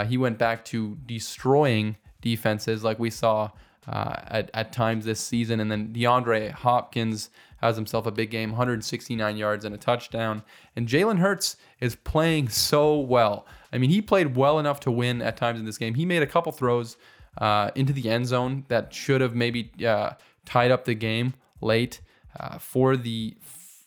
[0.06, 3.50] he went back to destroying defenses like we saw
[3.86, 5.60] uh, at, at times this season.
[5.60, 10.42] And then DeAndre Hopkins has himself a big game 169 yards and a touchdown.
[10.74, 13.46] And Jalen Hurts is playing so well.
[13.72, 15.94] I mean, he played well enough to win at times in this game.
[15.94, 16.96] He made a couple throws
[17.38, 20.12] uh, into the end zone that should have maybe uh,
[20.44, 22.00] tied up the game late
[22.38, 23.34] uh, for the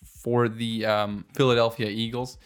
[0.02, 2.38] for the um, Philadelphia Eagles.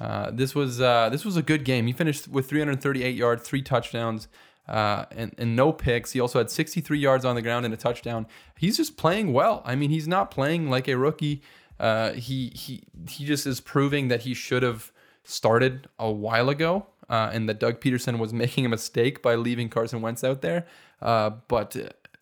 [0.00, 1.86] Uh, this was uh, this was a good game.
[1.86, 4.28] He finished with 338 yards, three touchdowns
[4.68, 6.12] uh, and, and no picks.
[6.12, 8.26] He also had 63 yards on the ground and a touchdown.
[8.58, 9.62] He's just playing well.
[9.64, 11.42] I mean, he's not playing like a rookie.
[11.78, 14.92] Uh, he he he just is proving that he should have
[15.24, 19.68] started a while ago, uh, and that Doug Pederson was making a mistake by leaving
[19.68, 20.66] Carson Wentz out there.
[21.02, 21.76] Uh, but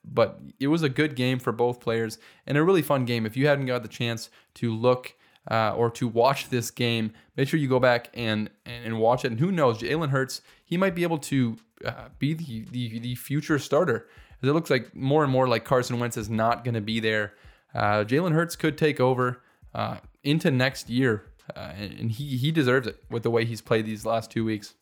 [0.04, 3.26] but it was a good game for both players and a really fun game.
[3.26, 5.14] If you hadn't got the chance to look
[5.50, 9.30] uh, or to watch this game, make sure you go back and and, watch it.
[9.30, 13.14] And who knows, Jalen Hurts, he might be able to uh, be the, the the
[13.14, 14.08] future starter.
[14.42, 17.32] It looks like more and more like Carson Wentz is not going to be there.
[17.74, 19.42] Uh, Jalen Hurts could take over
[19.74, 21.24] uh, into next year,
[21.56, 24.44] uh, and, and he he deserves it with the way he's played these last two
[24.44, 24.74] weeks.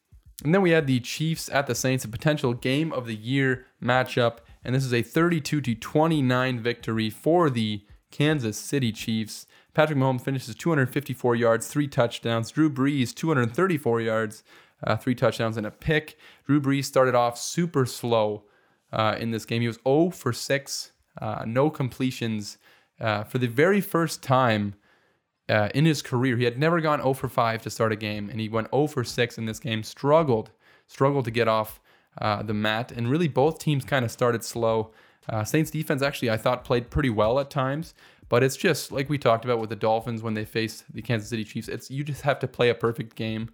[0.45, 3.67] And then we had the Chiefs at the Saints, a potential game of the year
[3.83, 9.47] matchup, and this is a 32 to 29 victory for the Kansas City Chiefs.
[9.75, 12.51] Patrick Mahomes finishes 254 yards, three touchdowns.
[12.51, 14.45] Drew Brees 234 yards,
[14.85, 16.19] uh, three touchdowns and a pick.
[16.47, 18.45] Drew Brees started off super slow
[18.93, 19.63] uh, in this game.
[19.63, 22.59] He was 0 for 6, uh, no completions
[23.01, 24.75] uh, for the very first time
[25.49, 26.37] uh, in his career.
[26.37, 28.87] He had never gone 0 for 5 to start a game, and he went 0
[28.87, 29.83] for 6 in this game.
[29.83, 30.51] Struggled,
[30.87, 31.81] struggled to get off
[32.21, 34.93] uh, the mat, and really both teams kind of started slow.
[35.45, 37.95] Saints defense actually, I thought, played pretty well at times.
[38.33, 41.29] But it's just like we talked about with the Dolphins when they face the Kansas
[41.29, 41.69] City Chiefs.
[41.69, 43.51] It's you just have to play a perfect game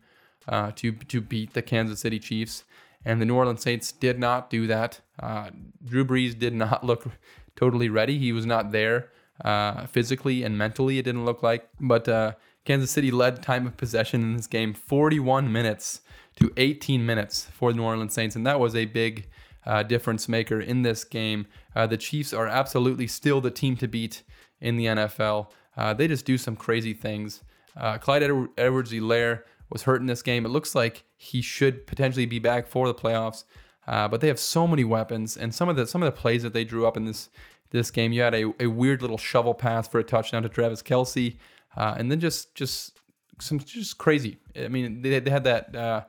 [0.47, 2.63] uh, to to beat the Kansas City Chiefs,
[3.05, 5.01] and the New Orleans Saints did not do that.
[5.21, 5.51] Uh,
[5.85, 7.09] Drew Brees did not look
[7.57, 8.21] totally ready.
[8.21, 9.11] He was not there
[9.45, 11.01] uh, physically and mentally.
[11.01, 12.35] It didn't look like, but uh,
[12.69, 16.03] Kansas City led time of possession in this game, 41 minutes
[16.37, 19.29] to 18 minutes for the New Orleans Saints, and that was a big.
[19.67, 21.47] Uh, difference maker in this game.
[21.77, 24.23] Uh, the Chiefs are absolutely still the team to beat
[24.63, 25.51] in the NFL.
[25.77, 27.43] Uh, they just do some crazy things.
[27.77, 30.47] Uh, Clyde Edward- Edwards-Helaire was hurt in this game.
[30.47, 33.45] It looks like he should potentially be back for the playoffs.
[33.87, 36.43] Uh, but they have so many weapons, and some of the some of the plays
[36.43, 37.29] that they drew up in this
[37.71, 38.13] this game.
[38.13, 41.37] You had a, a weird little shovel pass for a touchdown to Travis Kelce,
[41.79, 42.99] uh, and then just just
[43.41, 44.37] some just crazy.
[44.55, 46.05] I mean, they, they had that uh,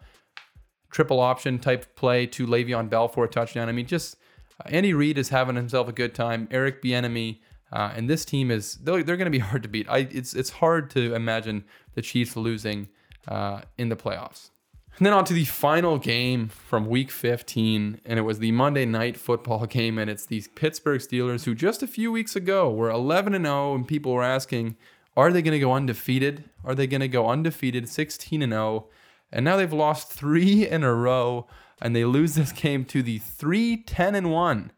[0.92, 3.70] triple option type play to Le'Veon Bell for a touchdown.
[3.70, 4.18] I mean, just
[4.60, 6.50] uh, Andy Reid is having himself a good time.
[6.52, 7.40] Eric Bieniemy
[7.72, 9.88] uh, and this team is they're, they're going to be hard to beat.
[9.90, 11.64] I, it's it's hard to imagine
[11.94, 12.90] the Chiefs losing
[13.28, 14.50] uh, in the playoffs.
[14.98, 18.86] And then on to the final game from Week 15, and it was the Monday
[18.86, 22.90] Night Football game, and it's these Pittsburgh Steelers who just a few weeks ago were
[22.90, 24.76] 11 and 0, and people were asking,
[25.20, 26.46] are they going to go undefeated?
[26.64, 28.88] Are they going to go undefeated, 16 and 0?
[29.32, 31.48] And now they've lost three in a row,
[31.82, 34.72] and they lose this game to the 3 10 and 1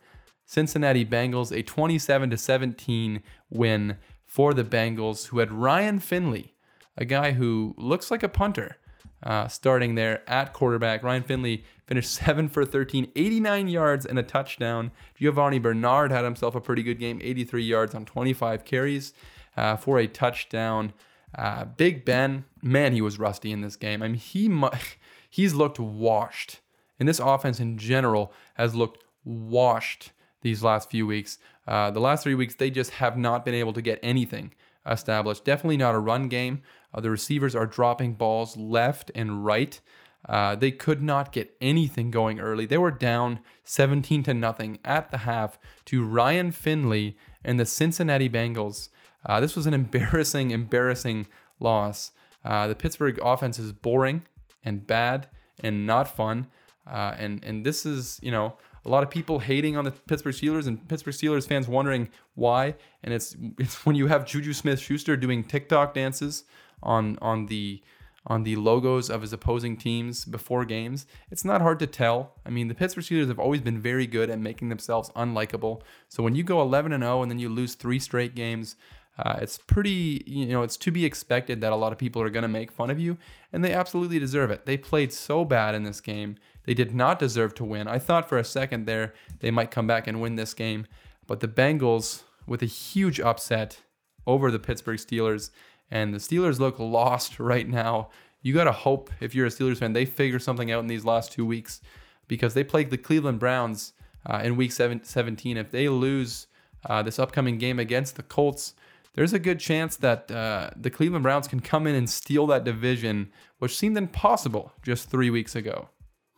[0.46, 6.56] Cincinnati Bengals, a 27 to 17 win for the Bengals, who had Ryan Finley,
[6.98, 8.78] a guy who looks like a punter.
[9.24, 11.04] uh, starting there at quarterback.
[11.04, 14.92] Ryan Finley finished 7 for 13, 89 yards and a touchdown.
[15.20, 19.14] Giovani Bernard had himself a pretty good game, 83 yards on 25 carries
[19.58, 20.94] uh, for a touchdown.
[21.38, 24.02] Uh, Big Ben, man, he was rusty in this game.
[24.02, 24.70] I mean, he mu-
[25.30, 26.60] he's looked washed.
[27.00, 31.38] And this offense in general has looked washed these last few weeks.
[31.68, 34.54] Uh, the last three weeks, they just have not been able to get anything
[34.86, 35.46] established.
[35.46, 36.62] Definitely not a run game.
[36.94, 39.80] Uh, the receivers are dropping balls left and right.
[40.28, 42.66] Uh, they could not get anything going early.
[42.66, 48.30] They were down 17 to nothing at the half to Ryan Finley and the Cincinnati
[48.30, 48.90] Bengals.
[49.26, 51.28] Uh, this was an embarrassing, embarrassing
[51.60, 52.12] loss.
[52.44, 54.24] Uh, the Pittsburgh offense is boring
[54.64, 55.28] and bad
[55.60, 56.48] and not fun.
[56.88, 58.56] Uh, and and this is you know
[58.86, 62.76] a lot of people hating on the Pittsburgh Steelers and Pittsburgh Steelers fans wondering why.
[63.04, 66.44] And it's it's when you have Juju Smith-Schuster doing TikTok dances
[66.82, 67.82] on on the
[68.28, 71.08] on the logos of his opposing teams before games.
[71.32, 72.34] It's not hard to tell.
[72.46, 75.82] I mean, the Pittsburgh Steelers have always been very good at making themselves unlikable.
[76.08, 78.76] So when you go 11 and 0 and then you lose three straight games,
[79.18, 82.30] uh, it's pretty, you know, it's to be expected that a lot of people are
[82.30, 83.18] going to make fun of you,
[83.52, 84.66] and they absolutely deserve it.
[84.66, 86.38] They played so bad in this game.
[86.64, 87.88] They did not deserve to win.
[87.88, 90.88] I thought for a second there they might come back and win this game,
[91.28, 93.82] but the Bengals, with a huge upset
[94.26, 95.52] over the Pittsburgh Steelers,
[95.90, 98.10] and the Steelers look lost right now.
[98.42, 101.06] You got to hope, if you're a Steelers fan, they figure something out in these
[101.06, 101.82] last two weeks
[102.28, 103.94] because they played the Cleveland Browns
[104.26, 105.58] uh, in week seven, 17.
[105.58, 106.48] If they lose
[106.86, 108.74] uh, this upcoming game against the Colts,
[109.14, 112.64] there's a good chance that uh, the Cleveland Browns can come in and steal that
[112.64, 115.90] division, which seemed impossible just three weeks ago.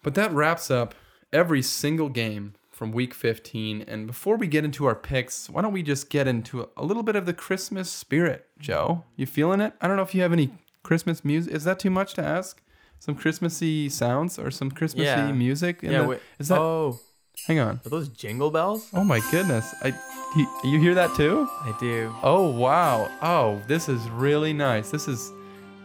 [0.01, 0.95] But that wraps up
[1.31, 3.83] every single game from week 15.
[3.87, 7.03] And before we get into our picks, why don't we just get into a little
[7.03, 9.03] bit of the Christmas spirit, Joe?
[9.15, 9.73] You feeling it?
[9.79, 10.49] I don't know if you have any
[10.81, 11.53] Christmas music.
[11.53, 12.61] Is that too much to ask?
[12.99, 15.31] Some Christmassy sounds or some Christmassy Yeah.
[15.31, 15.83] music?
[15.83, 16.01] in yeah.
[16.05, 16.59] the- is that?
[16.59, 16.99] oh,
[17.47, 17.79] hang on.
[17.85, 18.89] are those jingle bells?
[18.93, 19.73] Oh my goodness!
[19.83, 19.93] I
[20.35, 21.47] you, you hear that too?
[21.61, 22.13] I do.
[22.23, 23.09] Oh wow!
[23.21, 24.89] Oh, this is really nice.
[24.91, 25.31] This is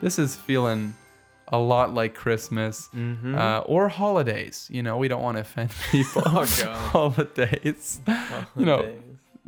[0.01, 0.95] this is feeling
[1.51, 3.35] a lot like Christmas Mm-hmm.
[3.35, 4.69] uh, or holidays.
[4.71, 6.23] You know, we don't want to offend people.
[6.27, 6.77] Oh, God.
[6.77, 8.01] holidays.
[8.57, 8.93] you know,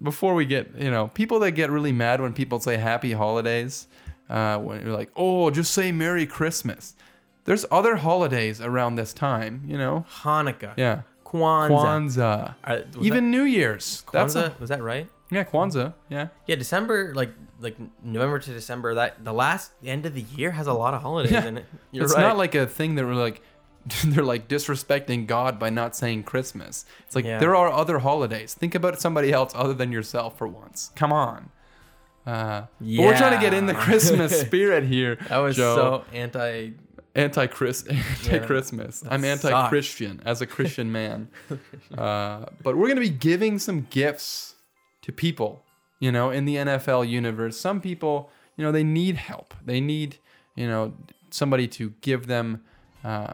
[0.02, 3.86] before we get, you know, people that get really mad when people say happy holidays,
[4.30, 6.94] uh, when you're like, oh, just say Merry Christmas.
[7.44, 10.06] There's other holidays around this time, you know?
[10.22, 10.72] Hanukkah.
[10.78, 11.02] Yeah.
[11.30, 11.68] Kwanzaa.
[11.70, 12.54] Kwanzaa.
[12.64, 14.02] Uh, Even New Year's.
[14.02, 14.56] that, That's Kwanzaa?
[14.56, 15.06] a, was that right?
[15.30, 15.94] yeah, Kwanzaa.
[16.08, 16.28] Yeah.
[16.46, 18.94] Yeah, December, like like November to December.
[18.94, 21.46] That the last end of the year has a lot of holidays Yeah.
[21.46, 21.66] in it.
[21.92, 22.22] You're it's right.
[22.22, 23.40] not like a thing that we're like,
[24.04, 26.84] they're like disrespecting God by not saying Christmas.
[27.06, 27.38] It's like Yeah.
[27.38, 28.54] there are other holidays.
[28.54, 30.90] Think about somebody else other than yourself for once.
[30.96, 31.50] Come on.
[32.26, 35.16] Uh, But we're trying to get in the Christmas spirit here.
[35.28, 35.74] that was Joe.
[35.76, 36.70] so anti.
[37.14, 39.02] Anti Chris anti Christmas.
[39.08, 41.28] I'm anti Christian as a Christian man.
[41.98, 44.54] uh, but we're gonna be giving some gifts
[45.02, 45.64] to people,
[45.98, 47.58] you know, in the NFL universe.
[47.58, 49.54] Some people, you know, they need help.
[49.64, 50.18] They need,
[50.54, 50.92] you know,
[51.30, 52.62] somebody to give them,
[53.04, 53.32] uh,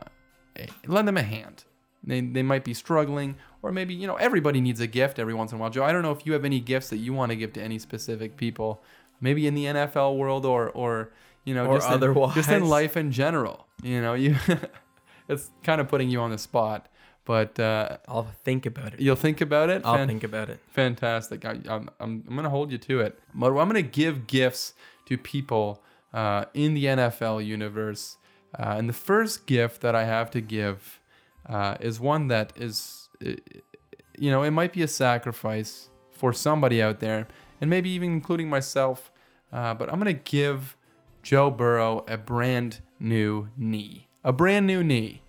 [0.56, 1.64] a, lend them a hand.
[2.04, 5.50] They, they might be struggling, or maybe you know everybody needs a gift every once
[5.50, 5.70] in a while.
[5.70, 7.62] Joe, I don't know if you have any gifts that you want to give to
[7.62, 8.80] any specific people,
[9.20, 11.10] maybe in the NFL world or or
[11.44, 13.65] you know Or just in, just in life in general.
[13.82, 14.36] You know, you
[15.28, 16.88] it's kind of putting you on the spot,
[17.24, 19.00] but uh, I'll think about it.
[19.00, 19.82] you'll think about it.
[19.84, 20.60] I'll Fan- think about it.
[20.68, 21.44] Fantastic.
[21.44, 23.18] I, I'm, I'm, I'm going to hold you to it.
[23.34, 24.74] But I'm going to give gifts
[25.06, 25.82] to people
[26.14, 28.16] uh, in the NFL universe.
[28.58, 31.00] Uh, and the first gift that I have to give
[31.48, 37.00] uh, is one that is, you know, it might be a sacrifice for somebody out
[37.00, 37.28] there,
[37.60, 39.12] and maybe even including myself.
[39.52, 40.76] Uh, but I'm going to give
[41.22, 44.09] Joe Burrow a brand new knee.
[44.24, 45.22] A brand new knee.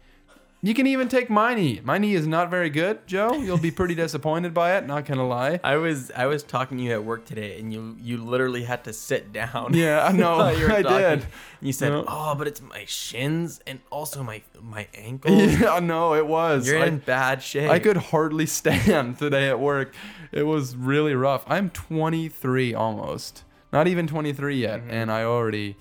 [0.64, 1.82] You can even take my knee.
[1.84, 3.34] My knee is not very good, Joe.
[3.36, 5.60] You'll be pretty disappointed by it, not gonna lie.
[5.64, 8.84] I was I was talking to you at work today, and you you literally had
[8.86, 9.76] to sit down.
[9.76, 10.38] Yeah, I know.
[10.38, 10.98] while you were I talking.
[11.20, 11.26] did.
[11.62, 12.06] You said, No.
[12.08, 16.68] "Oh, but it's my shins and also my my ankles." Yeah, no, it was.
[16.68, 17.70] You're I, in bad shape.
[17.70, 19.94] I could hardly stand today at work.
[20.32, 21.44] It was really rough.
[21.48, 23.44] I'm 23 almost.
[23.72, 24.90] Not even 23 yet, Mm-hmm.
[24.90, 25.78] and I already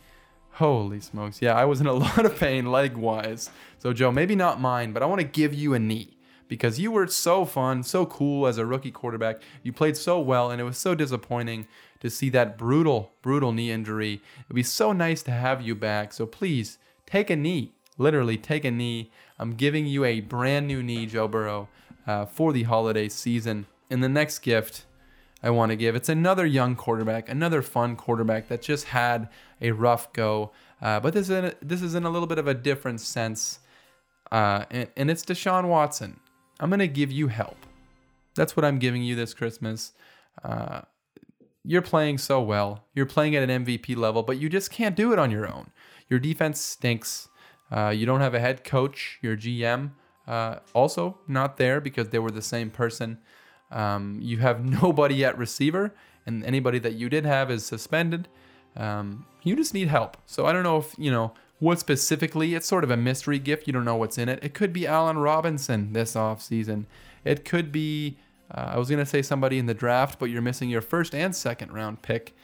[0.56, 1.42] Holy smokes.
[1.42, 3.50] Yeah, I was in a lot of pain leg wise.
[3.78, 6.16] So, Joe, maybe not mine, but I want to give you a knee
[6.48, 9.42] because you were so fun, so cool as a rookie quarterback.
[9.62, 11.68] You played so well, and it was so disappointing
[12.00, 14.22] to see that brutal, brutal knee injury.
[14.46, 16.14] It'd be so nice to have you back.
[16.14, 17.74] So, please take a knee.
[17.98, 19.10] Literally, take a knee.
[19.38, 21.68] I'm giving you a brand new knee, Joe Burrow,
[22.06, 23.66] uh, for the holiday season.
[23.90, 24.86] And the next gift
[25.42, 25.94] I want to give.
[25.94, 29.28] It's another young quarterback, another fun quarterback that just had
[29.60, 30.52] a rough go.
[30.80, 33.60] Uh, but this is in, this is in a little bit of a different sense,
[34.30, 36.20] uh, and, and it's Deshaun Watson.
[36.60, 37.56] I'm gonna give you help.
[38.34, 39.92] That's what I'm giving you this Christmas.
[40.44, 40.82] Uh,
[41.64, 42.84] you're playing so well.
[42.94, 45.70] You're playing at an MVP level, but you just can't do it on your own.
[46.08, 47.28] Your defense stinks.
[47.70, 49.18] Uh, you don't have a head coach.
[49.22, 49.90] Your GM
[50.28, 53.18] uh, also not there because they were the same person.
[53.70, 55.94] Um, you have nobody at receiver,
[56.24, 58.28] and anybody that you did have is suspended.
[58.76, 60.16] Um, you just need help.
[60.26, 62.54] So I don't know if you know what specifically.
[62.54, 63.66] It's sort of a mystery gift.
[63.66, 64.40] You don't know what's in it.
[64.42, 66.86] It could be Allen Robinson this offseason.
[67.24, 68.18] It could be
[68.50, 71.34] uh, I was gonna say somebody in the draft, but you're missing your first and
[71.34, 72.34] second round pick.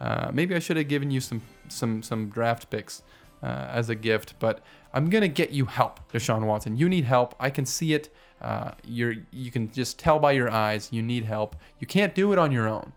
[0.00, 3.02] Uh, maybe I should have given you some some some draft picks
[3.42, 4.60] uh, as a gift, but
[4.92, 6.76] I'm gonna get you help, Deshaun Watson.
[6.76, 7.34] You need help.
[7.38, 8.14] I can see it.
[8.40, 11.56] Uh, you're you can just tell by your eyes you need help.
[11.78, 12.92] You can't do it on your own,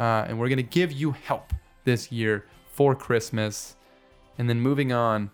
[0.00, 1.52] uh, and we're gonna give you help
[1.88, 3.74] this year for Christmas.
[4.36, 5.30] And then moving on,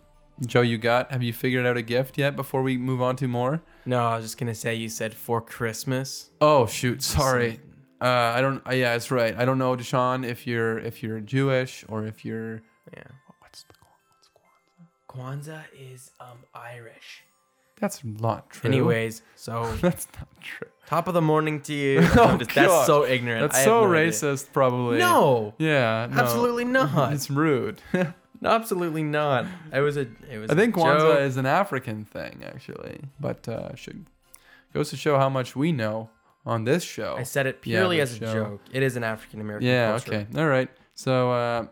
[0.46, 1.10] Joe, you got?
[1.10, 3.60] Have you figured out a gift yet before we move on to more?
[3.84, 6.30] No, I was just gonna say you said for Christmas.
[6.40, 7.60] Oh shoot, sorry.
[8.00, 8.62] Uh, I don't.
[8.66, 9.36] Uh, yeah, that's right.
[9.36, 12.62] I don't know, Deshaun, if you're if you're Jewish or if you're.
[12.96, 13.02] Yeah.
[13.40, 13.74] What's the
[14.08, 14.28] what's
[15.10, 15.62] Kwanzaa?
[15.74, 17.24] Kwanzaa is um Irish.
[17.80, 18.68] That's not true.
[18.70, 20.68] Anyways, so that's not true.
[20.86, 22.00] top of the morning to you.
[22.16, 23.42] Oh, just- that's so ignorant.
[23.42, 24.10] That's I so no idea.
[24.10, 24.98] racist, probably.
[24.98, 26.08] No, Yeah.
[26.10, 26.22] No.
[26.22, 27.12] absolutely not.
[27.12, 27.82] It's rude.
[28.44, 29.46] absolutely not.
[29.72, 30.06] It was a.
[30.30, 30.50] It was.
[30.50, 31.20] I think Kwanzaa joke.
[31.20, 34.06] is an African thing, actually, but uh, should
[34.72, 36.10] goes to show how much we know
[36.46, 37.16] on this show.
[37.18, 38.32] I said it purely the as a show.
[38.34, 38.60] joke.
[38.72, 39.68] It is an African American.
[39.68, 40.14] Yeah, culture.
[40.14, 40.26] okay.
[40.40, 40.68] All right.
[40.94, 41.66] So, uh,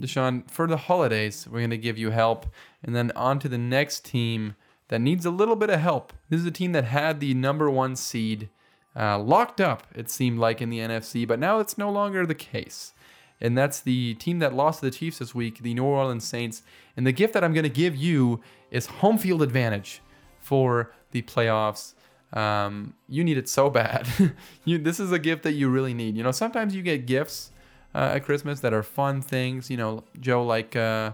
[0.00, 2.46] Deshaun, for the holidays, we're going to give you help.
[2.82, 4.56] And then on to the next team
[4.88, 6.12] that needs a little bit of help.
[6.28, 8.48] This is a team that had the number one seed
[8.96, 12.34] uh, locked up, it seemed like, in the NFC, but now it's no longer the
[12.34, 12.92] case.
[13.40, 16.62] And that's the team that lost to the Chiefs this week, the New Orleans Saints.
[16.96, 20.00] And the gift that I'm going to give you is home field advantage
[20.38, 21.94] for the playoffs.
[22.32, 24.08] Um, you need it so bad.
[24.64, 26.16] you, this is a gift that you really need.
[26.16, 27.50] You know, sometimes you get gifts
[27.94, 29.70] uh, at Christmas that are fun things.
[29.70, 31.12] You know, Joe, like, uh,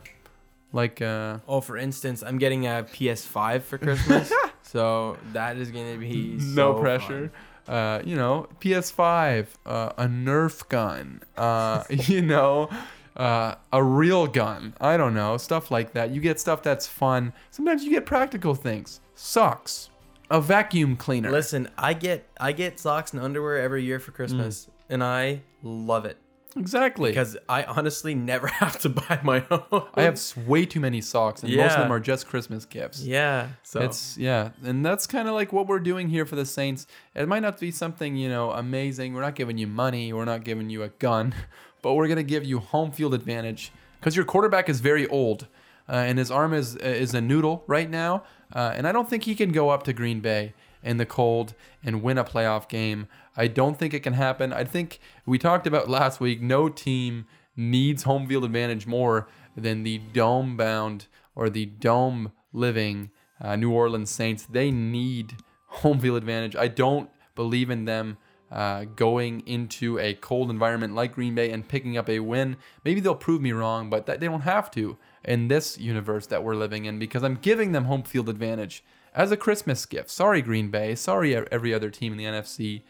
[0.73, 5.97] like, uh, Oh, for instance, I'm getting a PS5 for Christmas, so that is gonna
[5.97, 7.31] be no so pressure.
[7.67, 7.75] fun.
[7.77, 12.69] Uh, you know, PS5, uh, a Nerf gun, uh, you know,
[13.17, 14.75] uh, a real gun.
[14.81, 16.11] I don't know, stuff like that.
[16.11, 17.33] You get stuff that's fun.
[17.51, 19.01] Sometimes you get practical things.
[19.15, 19.91] Socks,
[20.31, 21.31] a vacuum cleaner.
[21.31, 26.07] Listen, I get I get socks and underwear every year for Christmas, and I love
[26.07, 26.17] it
[26.57, 27.11] exactly.
[27.11, 29.87] because I honestly never have to buy my own.
[29.95, 33.03] I have way too many socks, and most of them are just Christmas gifts.
[33.03, 36.47] yeah, so It's yeah, and that's kind of like what we're doing here for the
[36.47, 36.87] Saints.
[37.15, 39.15] It might not be something you know amazing.
[39.15, 40.13] We're not giving you money.
[40.13, 41.35] We're not giving you a gun,
[41.83, 45.47] but we're gonna give you home field advantage because your quarterback is very old,
[45.89, 48.25] uh, and his arm is is a noodle right now.
[48.53, 51.55] Uh, and I don't think he can go up to Green Bay in the cold
[51.83, 53.07] and win a playoff game.
[53.37, 54.53] I don't think it can happen.
[54.53, 56.41] I think we talked about last week.
[56.41, 57.27] No team
[57.57, 63.11] needs home field advantage more than the dome bound or the dome living
[63.41, 64.45] uh, New Orleans Saints.
[64.45, 66.57] They need home field advantage.
[66.57, 68.19] I don't believe in them
[68.51, 72.57] uh, going into a cold environment like Green Bay and picking up a win.
[72.85, 76.43] Maybe they'll prove me wrong, but that, they don't have to in this universe that
[76.43, 78.83] we're living in because I'm giving them home field advantage
[79.15, 80.11] as a Christmas gift.
[80.11, 80.95] Sorry, Green Bay.
[80.95, 82.83] Sorry, every other team in the NFC.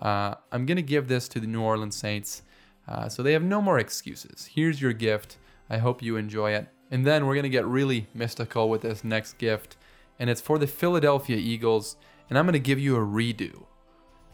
[0.00, 2.42] Uh, I'm going to give this to the New Orleans Saints.
[2.86, 4.50] Uh, so they have no more excuses.
[4.54, 5.38] Here's your gift.
[5.70, 6.68] I hope you enjoy it.
[6.90, 9.76] And then we're going to get really mystical with this next gift.
[10.18, 11.96] And it's for the Philadelphia Eagles.
[12.28, 13.64] And I'm going to give you a redo.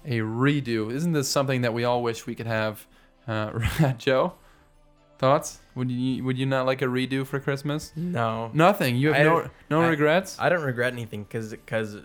[0.05, 0.93] A redo.
[0.93, 2.87] Isn't this something that we all wish we could have?
[3.27, 4.35] Uh, Joe?
[5.21, 5.59] Thoughts?
[5.75, 7.93] Would you would you not like a redo for Christmas?
[7.95, 8.97] no, Nothing.
[8.97, 10.37] You have I no no I- regrets.
[10.41, 11.99] I don't regret anything because because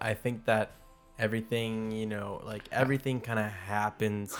[0.00, 0.72] I think that
[1.18, 4.36] everything you know like everything kind of happens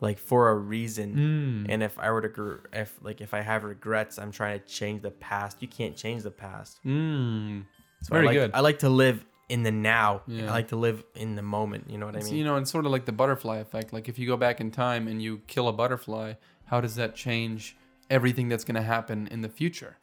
[0.00, 1.66] like for a reason.
[1.66, 1.72] Mm.
[1.72, 5.02] And if I were to if like if I have regrets, I'm trying to change
[5.02, 5.58] the past.
[5.60, 6.80] You can't change the past.
[6.86, 7.64] Mm.
[8.00, 8.50] So Very I like, good.
[8.54, 10.22] I like to live in the now.
[10.26, 10.48] Yeah.
[10.48, 11.90] I like to live in the moment.
[11.90, 12.34] You know what I mean?
[12.34, 13.92] you know, it's sort of like the butterfly effect.
[13.92, 16.34] Like if you go back in time and you kill a butterfly,
[16.72, 17.76] how does that change
[18.08, 19.98] everything that's going to happen in the future?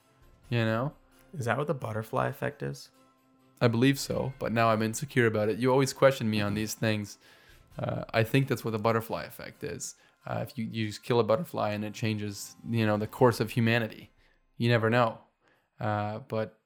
[0.49, 0.93] You know?
[1.36, 2.89] Is that what the butterfly effect is?
[3.59, 5.57] I believe so, but now I'm insecure about it.
[5.57, 7.17] You always question me on these things.
[7.80, 9.95] Uh, I think that's what the butterfly effect is.
[10.28, 13.39] Uh, if you, you just kill a butterfly and it changes, you know, the course
[13.39, 14.11] of humanity,
[14.59, 15.17] you never know.
[15.80, 16.59] Uh, but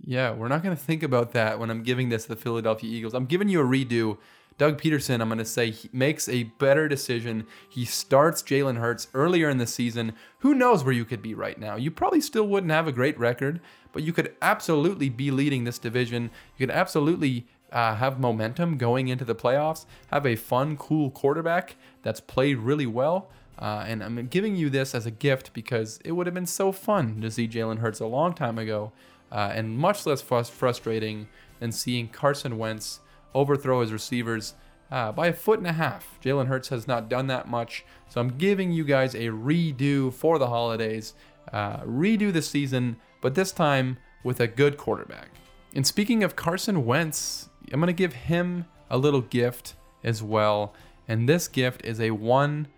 [0.00, 2.90] yeah, we're not going to think about that when I'm giving this to the Philadelphia
[2.90, 3.14] Eagles.
[3.14, 4.18] I'm giving you a redo.
[4.58, 7.46] Doug Pederson, I'm going to say, makes a better decision.
[7.68, 10.12] He starts Jalen Hurts earlier in the season.
[10.40, 11.76] Who knows where you could be right now?
[11.76, 13.60] You probably still wouldn't have a great record,
[13.92, 16.24] but you could absolutely be leading this division.
[16.56, 21.76] You could absolutely uh, have momentum going into the playoffs, have a fun, cool quarterback
[22.02, 23.30] that's played really well.
[23.58, 26.72] Uh, and I'm giving you this as a gift because it would have been so
[26.72, 28.92] fun to see Jalen Hurts a long time ago,
[29.30, 31.28] uh, and much less frust- frustrating
[31.60, 33.00] than seeing Carson Wentz
[33.34, 34.54] overthrow his receivers
[34.90, 36.18] uh, by a foot and a half.
[36.22, 40.38] Jalen Hurts has not done that much, so I'm giving you guys a redo for
[40.38, 41.14] the holidays,
[41.52, 45.30] uh, redo the season, but this time with a good quarterback.
[45.74, 49.74] And speaking of Carson Wentz, I'm going to give him a little gift
[50.04, 50.74] as well.
[51.08, 52.68] And this gift is a one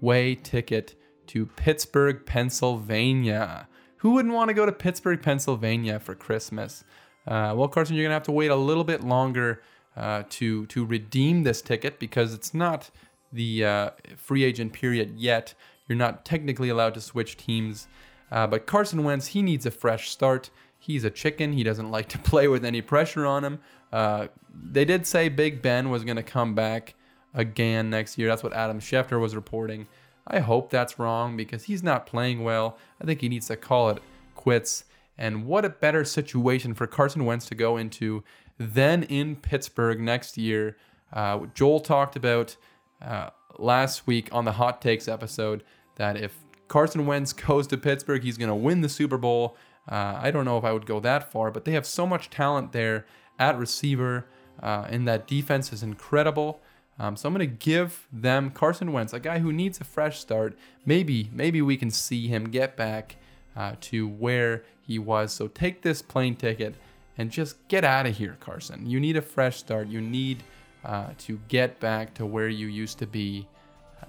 [0.00, 0.94] way ticket
[1.28, 3.68] to Pittsburgh, Pennsylvania.
[3.98, 6.84] Who wouldn't want to go to Pittsburgh, Pennsylvania for Christmas?
[7.26, 9.60] Uh, well, Carson, you're going to have to wait a little bit longer
[9.98, 12.90] uh, to, to redeem this ticket because it's not
[13.32, 15.54] the uh, free agent period yet.
[15.88, 17.88] You're not technically allowed to switch teams.
[18.30, 20.50] Uh, but Carson Wentz, he needs a fresh start.
[20.78, 21.52] He's a chicken.
[21.52, 23.60] He doesn't like to play with any pressure on him.
[23.92, 26.94] Uh, they did say Big Ben was going to come back
[27.34, 28.28] again next year.
[28.28, 29.86] That's what Adam Schefter was reporting.
[30.26, 32.76] I hope that's wrong because he's not playing well.
[33.00, 34.02] I think he needs to call it
[34.34, 34.84] quits.
[35.16, 38.22] And what a better situation for Carson Wentz to go into
[38.58, 40.76] than in Pittsburgh next year.
[41.12, 42.56] Uh, Joel talked about
[43.00, 45.62] uh, last week on the Hot Takes episode
[45.96, 46.34] that if
[46.68, 49.56] Carson Wentz goes to Pittsburgh, he's going to win the Super Bowl.
[49.88, 52.28] Uh, I don't know if I would go that far, but they have so much
[52.28, 53.06] talent there
[53.38, 54.26] at receiver,
[54.62, 56.60] uh, and that defense is incredible.
[56.98, 60.18] Um, so I'm going to give them Carson Wentz, a guy who needs a fresh
[60.18, 60.58] start.
[60.84, 63.16] Maybe, maybe we can see him get back
[63.56, 65.32] uh, to where he was.
[65.32, 66.74] So take this plane ticket
[67.18, 68.86] and just get out of here, Carson.
[68.86, 69.88] You need a fresh start.
[69.88, 70.44] You need
[70.84, 73.46] uh, to get back to where you used to be.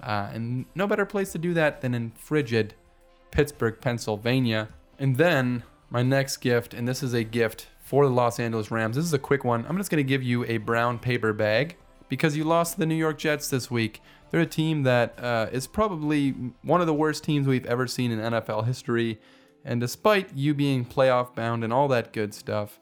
[0.02, 2.74] Uh, and no better place to do that than in frigid
[3.32, 4.68] Pittsburgh, Pennsylvania.
[4.98, 8.94] And then my next gift, and this is a gift for the Los Angeles Rams.
[8.94, 9.66] This is a quick one.
[9.68, 11.76] I'm just going to give you a brown paper bag
[12.08, 14.00] because you lost the New York Jets this week.
[14.30, 16.30] They're a team that uh, is probably
[16.62, 19.18] one of the worst teams we've ever seen in NFL history.
[19.64, 22.78] And despite you being playoff bound and all that good stuff,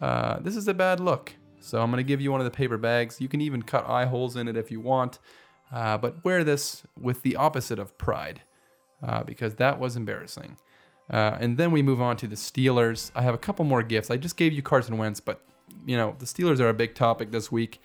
[0.00, 1.34] uh, this is a bad look.
[1.60, 3.20] So I'm going to give you one of the paper bags.
[3.20, 5.18] You can even cut eye holes in it if you want.
[5.72, 8.42] Uh, but wear this with the opposite of pride
[9.06, 10.56] uh, because that was embarrassing.
[11.10, 13.10] Uh, and then we move on to the Steelers.
[13.14, 14.10] I have a couple more gifts.
[14.10, 15.42] I just gave you Carson Wentz, but
[15.86, 17.80] you know the Steelers are a big topic this week.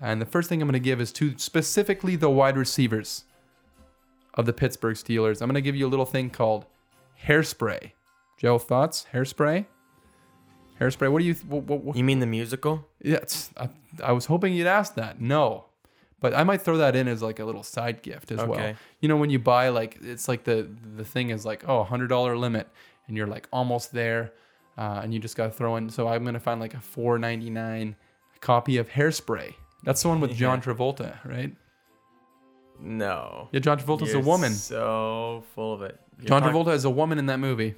[0.00, 3.24] And the first thing I'm going to give is to specifically the wide receivers
[4.34, 5.42] of the Pittsburgh Steelers.
[5.42, 6.66] I'm going to give you a little thing called
[7.24, 7.92] hairspray.
[8.38, 9.06] Joe, thoughts?
[9.12, 9.66] Hairspray?
[10.80, 11.10] Hairspray.
[11.10, 11.34] What do you?
[11.34, 11.96] What, what, what?
[11.96, 12.86] You mean the musical?
[13.02, 13.18] Yeah,
[13.56, 13.68] I,
[14.02, 15.20] I was hoping you'd ask that.
[15.20, 15.66] No,
[16.20, 18.52] but I might throw that in as like a little side gift as well.
[18.52, 18.76] Okay.
[19.00, 22.08] You know, when you buy like it's like the the thing is like oh hundred
[22.08, 22.68] dollar limit,
[23.06, 24.32] and you're like almost there,
[24.76, 25.90] uh, and you just gotta throw in.
[25.90, 27.96] So I'm gonna find like a four ninety nine
[28.40, 29.54] copy of Hairspray.
[29.84, 31.54] That's the one with John Travolta, right?
[32.80, 33.48] No.
[33.52, 34.52] Yeah, John Travolta's a You're woman.
[34.52, 35.98] So full of it.
[36.18, 37.74] You're John talk- Travolta is a woman in that movie.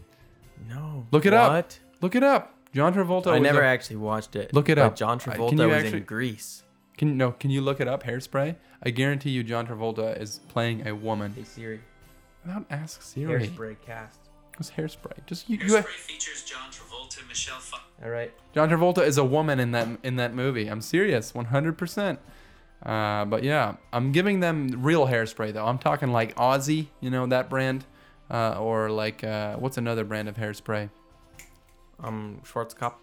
[0.69, 1.07] No.
[1.11, 1.71] Look it up.
[2.03, 2.55] Look it up.
[2.75, 3.29] John Travolta.
[3.29, 4.53] I was never a- actually watched it.
[4.55, 4.97] Look it but up.
[4.97, 6.63] John Uh, can Travolta you was actually- in Grease.
[6.97, 7.33] Can no?
[7.33, 8.03] Can you look it up?
[8.05, 8.57] Hairspray.
[8.83, 11.33] I guarantee you, John Travolta is playing a woman.
[11.35, 11.81] Hey Siri.
[12.45, 13.49] Without ask Siri.
[13.49, 14.19] Hairspray cast.
[14.57, 15.25] What's hairspray?
[15.27, 15.57] Just you.
[15.57, 17.83] you Hairspray features John Travolta, Michelle Pfeiffer.
[18.05, 18.33] All right.
[18.55, 20.69] John Travolta is a woman in that in that movie.
[20.69, 22.19] I'm serious, 100%.
[22.85, 25.67] Uh, but yeah, I'm giving them real hairspray though.
[25.67, 27.85] I'm talking like Aussie, you know that brand,
[28.31, 30.89] uh, or like uh, what's another brand of hairspray?
[32.03, 32.95] Um, Schwarzkopf.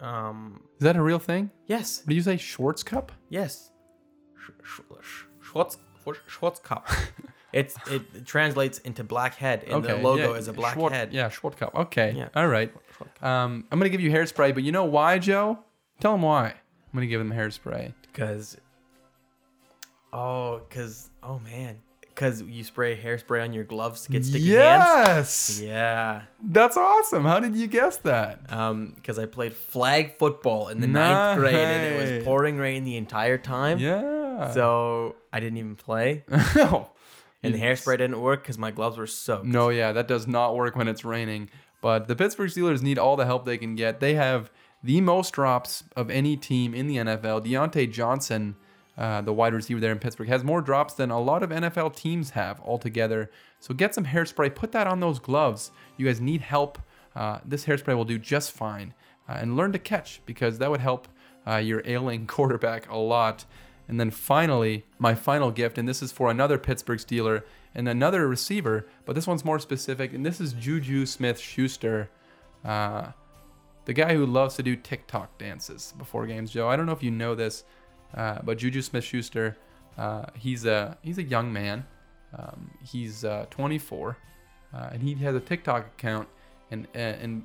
[0.00, 1.50] Um, Is that a real thing?
[1.66, 3.12] yes, What do you say, Schwartz Cup?
[3.30, 3.70] yes.
[4.38, 5.78] Sch- sch- sch- Schwarz
[6.28, 7.08] Schwarzkopf.
[7.52, 11.12] it's it translates into black head, and the logo yeah, is a black Schwart- head.
[11.12, 11.74] Yeah, Schwartz Cup.
[11.74, 12.28] Okay, Yeah.
[12.34, 12.72] all right.
[13.22, 15.58] Um, I'm gonna give you hairspray, but you know why, Joe?
[16.00, 16.48] Tell them why.
[16.48, 16.54] I'm
[16.94, 17.92] gonna give them hairspray.
[18.12, 18.56] Cause,
[20.12, 21.78] oh, cause, oh man,
[22.16, 25.62] cause you spray hairspray on your gloves to get sticky yes, hands.
[25.62, 26.22] Yeah.
[26.42, 27.24] that's awesome.
[27.24, 28.52] How did you guess that?
[28.52, 32.84] Um, because I played flag football in the ninth grade and it was pouring rain
[32.84, 33.78] the entire time.
[33.78, 34.52] Yeah.
[34.52, 36.24] So I didn't even play,
[36.56, 36.90] no.
[37.42, 39.46] and the hairspray didn't work because my gloves were soaked.
[39.46, 41.50] No, yeah, that does not work when it's raining.
[41.80, 44.00] But the Pittsburgh Steelers need all the help they can get.
[44.00, 44.50] They have
[44.82, 47.46] the most drops of any team in the NFL.
[47.46, 48.56] Diontae Johnson,
[48.98, 51.94] uh, the wide receiver there in Pittsburgh, has more drops than a lot of NFL
[51.94, 53.30] teams have altogether.
[53.60, 55.70] So get some hairspray, put that on those gloves.
[55.96, 56.78] You guys need help.
[57.14, 58.94] Uh, this hairspray will do just fine.
[59.28, 61.08] Uh, and learn to catch because that would help
[61.46, 63.44] uh, your ailing quarterback a lot.
[63.88, 67.42] And then finally, my final gift, and this is for another Pittsburgh Steeler
[67.74, 72.08] and another receiver, but this one's more specific, and this is Juju Smith Schuster,
[72.64, 73.12] uh,
[73.84, 76.50] the guy who loves to do TikTok dances before games.
[76.50, 77.64] Joe, I don't know if you know this,
[78.14, 79.56] uh, but Juju Smith Schuster,
[79.98, 81.86] uh, he's a he's a young man.
[82.36, 84.16] Um, he's uh, 24,
[84.74, 86.28] uh, and he has a TikTok account,
[86.70, 87.44] and and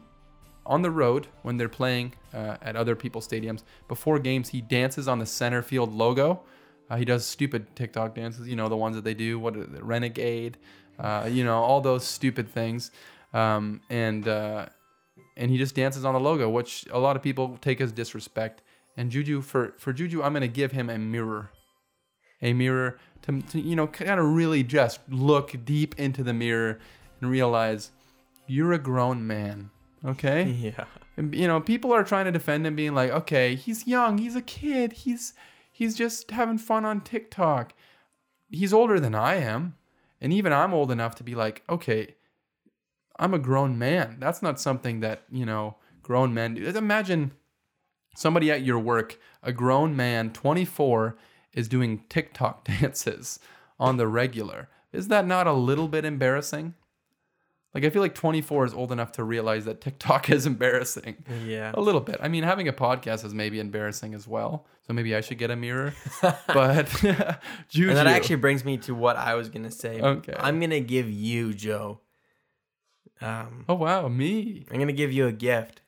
[0.66, 5.08] on the road when they're playing uh, at other people's stadiums before games he dances
[5.08, 6.42] on the center field logo.
[6.90, 10.58] Uh, he does stupid tiktok dances you know the ones that they do what renegade
[11.00, 12.92] uh, you know all those stupid things.
[13.34, 14.68] Um, and uh,
[15.38, 18.62] and he just dances on the logo which a lot of people take as disrespect
[18.98, 21.52] and juju for for juju i'm going to give him a mirror
[22.42, 26.80] a mirror to, to you know kind of really just look deep into the mirror
[27.20, 27.92] and realize
[28.48, 29.70] you're a grown man
[30.06, 30.86] okay Yeah.
[31.18, 34.36] and, you know, people are trying to defend him, being like, "Okay, he's young, he's
[34.36, 35.34] a kid, he's
[35.72, 37.74] he's just having fun on TikTok.
[38.50, 39.76] He's older than I am,
[40.20, 42.16] and even I'm old enough to be like, okay,
[43.20, 44.18] I'm a grown man.
[44.20, 46.66] That's not something that you know grown men do.
[46.66, 47.32] Imagine
[48.16, 51.18] somebody at your work, a grown man, 24,
[51.54, 53.40] is doing TikTok dances
[53.80, 54.70] on the regular.
[54.92, 56.74] Is that not a little bit embarrassing?
[57.74, 61.24] Like I feel like 24 is old enough to realize that TikTok is embarrassing.
[61.46, 61.72] Yeah.
[61.74, 62.18] A little bit.
[62.22, 64.66] I mean, having a podcast is maybe embarrassing as well.
[64.86, 65.94] So maybe I should get a mirror.
[66.48, 66.88] but
[67.70, 67.88] Juju.
[67.90, 70.02] And that actually brings me to what I was gonna say.
[70.02, 70.36] Okay.
[70.38, 72.02] I'm gonna give you, Joe.
[73.22, 74.66] Um, Oh wow, me.
[74.72, 75.82] I'm gonna give you a gift,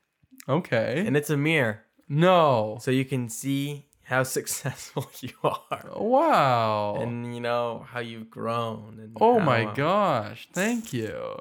[0.47, 1.03] Okay.
[1.05, 1.81] and it's a mirror,
[2.17, 2.77] no.
[2.81, 6.97] so you can see how successful you are, Wow.
[7.01, 8.99] and you know how you've grown.
[9.01, 10.47] And oh how, my gosh.
[10.53, 11.37] Thank you.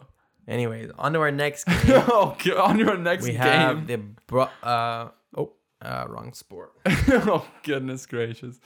[0.48, 2.02] Anyways, on to our next game.
[2.08, 3.40] oh, on your next we game.
[3.40, 3.96] have the
[4.26, 6.72] bro- uh oh uh wrong sport.
[6.86, 8.58] oh goodness gracious.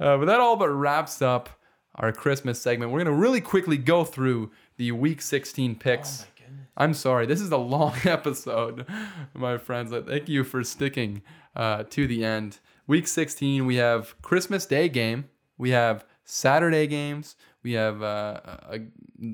[0.00, 1.48] Uh, but that all but wraps up
[1.96, 2.90] our Christmas segment.
[2.92, 6.26] We're gonna really quickly go through the Week 16 picks.
[6.76, 8.86] I'm sorry, this is a long episode,
[9.34, 9.92] my friends.
[10.08, 11.22] Thank you for sticking
[11.54, 12.58] uh, to the end.
[12.86, 18.78] Week 16, we have Christmas Day game, we have Saturday games, we have uh, uh,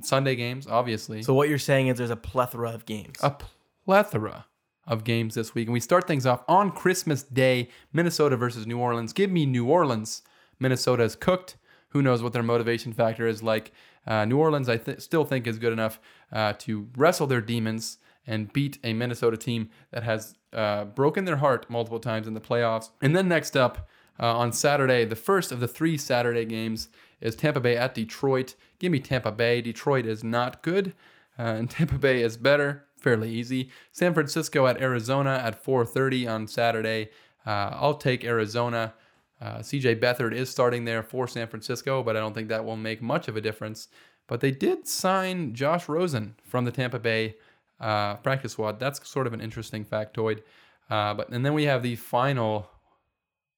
[0.03, 1.23] Sunday games, obviously.
[1.23, 3.19] So what you're saying is there's a plethora of games.
[3.23, 3.37] a
[3.85, 4.47] plethora
[4.87, 5.67] of games this week.
[5.67, 9.13] And we start things off on Christmas Day Minnesota versus New Orleans.
[9.13, 10.23] Give me New Orleans.
[10.59, 11.57] Minnesota is cooked.
[11.91, 13.73] Who knows what their motivation factor is like?
[14.07, 16.01] Uh, New Orleans, I th- still think, is good enough
[16.33, 17.99] uh, to wrestle their demons
[18.29, 22.41] and beat a Minnesota team that has uh, broken their heart multiple times in the
[22.41, 22.91] playoffs.
[23.01, 23.89] And then next up
[24.21, 28.55] uh, on Saturday, the first of the three Saturday games is Tampa Bay at Detroit.
[28.79, 29.63] Give me Tampa Bay.
[29.63, 30.95] Detroit is not good,
[31.39, 32.85] uh, and Tampa Bay is better.
[32.97, 33.71] Fairly easy.
[33.93, 37.11] San Francisco at Arizona at 4:30 on Saturday.
[37.47, 38.95] Uh, I'll take Arizona.
[39.41, 42.77] Uh, CJ Beathard is starting there for San Francisco, but I don't think that will
[42.77, 43.87] make much of a difference.
[44.27, 47.37] But they did sign Josh Rosen from the Tampa Bay
[47.81, 48.79] uh, practice squad.
[48.81, 50.43] That's sort of an interesting factoid.
[50.91, 52.69] Uh, but and then we have the final.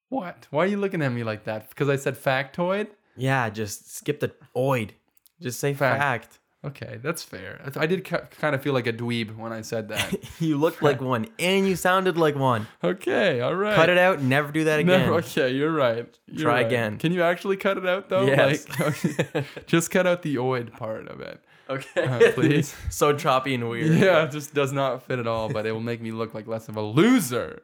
[0.08, 0.46] What?
[0.50, 1.68] Why are you looking at me like that?
[1.68, 2.88] Because I said factoid.
[3.16, 4.90] yeah, just skip the oid.
[5.40, 6.00] Just say Fact.
[6.00, 6.38] fact.
[6.62, 7.58] Okay, that's fair.
[7.74, 10.14] I- did ki- kind of feel like a dweeb when I said that.
[10.40, 12.66] you looked like one, and you sounded like one.
[12.84, 13.74] okay, all right.
[13.76, 14.20] Cut it out.
[14.20, 15.00] Never do that again.
[15.00, 16.06] Never, okay, you're right.
[16.26, 16.66] You're Try right.
[16.66, 16.98] again.
[16.98, 18.26] Can you actually cut it out though?
[18.26, 18.66] Yes.
[18.78, 21.40] Like, just cut out the oid part of it.
[21.70, 22.04] Okay.
[22.04, 22.74] Uh, please.
[22.90, 23.96] so choppy and weird.
[23.96, 26.46] Yeah, it just does not fit at all, but it will make me look like
[26.46, 27.62] less of a loser.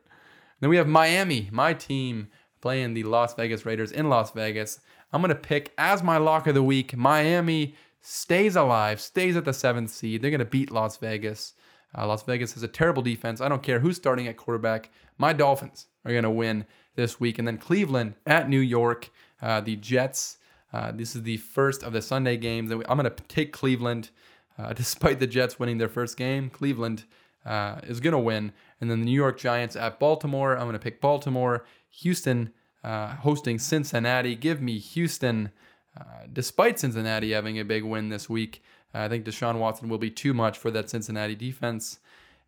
[0.61, 2.29] Then we have Miami, my team,
[2.61, 4.81] playing the Las Vegas Raiders in Las Vegas.
[5.13, 9.45] I'm going to pick as my lock of the week Miami stays alive, stays at
[9.45, 10.23] the seventh seed.
[10.23, 11.55] They're going to beat Las Vegas.
[11.97, 13.41] Uh, Las Vegas has a terrible defense.
[13.41, 14.91] I don't care who's starting at quarterback.
[15.19, 17.39] My Dolphins are going to win this week.
[17.39, 19.11] And then Cleveland at New York,
[19.43, 20.39] uh, the Jets.
[20.77, 22.71] Uh, this is the first of the Sunday games.
[22.71, 24.11] I'm going to take Cleveland.
[24.59, 27.05] Uh, despite the Jets winning their first game, Cleveland
[27.47, 28.53] uh, is going to win.
[28.79, 30.53] And then the New York Giants at Baltimore.
[30.53, 31.65] I'm going to pick Baltimore.
[31.89, 32.53] Houston
[32.85, 34.35] uh, hosting Cincinnati.
[34.35, 35.51] Give me Houston.
[35.99, 38.63] Uh, despite Cincinnati having a big win this week,
[38.93, 42.01] I think Deshaun Watson will be too much for that Cincinnati defense.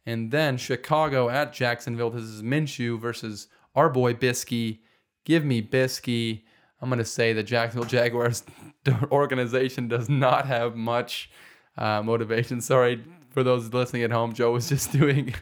[0.05, 2.11] And then Chicago at Jacksonville.
[2.11, 4.81] This is Minshew versus our boy Bisky.
[5.25, 6.43] Give me Bisky.
[6.81, 8.45] I'm going to say the Jacksonville Jaguars
[9.11, 11.31] organization does not have much
[11.77, 12.61] uh, motivation.
[12.61, 14.33] Sorry for those listening at home.
[14.33, 15.35] Joe was just doing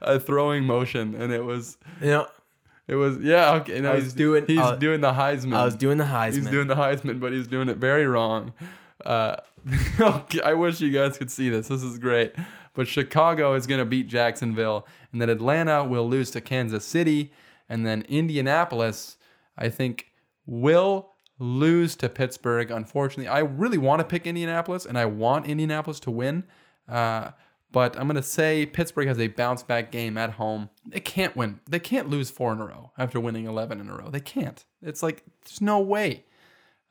[0.00, 2.26] a throwing motion, and it was You know,
[2.88, 3.80] it was yeah okay.
[3.80, 5.54] No, I was he's doing- he's uh, doing the Heisman.
[5.56, 6.34] I was doing the Heisman.
[6.34, 8.52] He's doing the Heisman, but he's doing it very wrong.
[9.04, 9.36] Uh,
[10.00, 11.68] okay, I wish you guys could see this.
[11.68, 12.34] This is great.
[12.74, 17.32] But Chicago is going to beat Jacksonville, and then Atlanta will lose to Kansas City.
[17.68, 19.16] And then Indianapolis,
[19.58, 20.12] I think,
[20.46, 22.70] will lose to Pittsburgh.
[22.70, 26.44] Unfortunately, I really want to pick Indianapolis and I want Indianapolis to win.
[26.88, 27.32] Uh,
[27.72, 30.70] but I'm going to say Pittsburgh has a bounce back game at home.
[30.86, 31.60] They can't win.
[31.68, 34.08] They can't lose four in a row after winning 11 in a row.
[34.08, 34.64] They can't.
[34.80, 36.24] It's like, there's no way.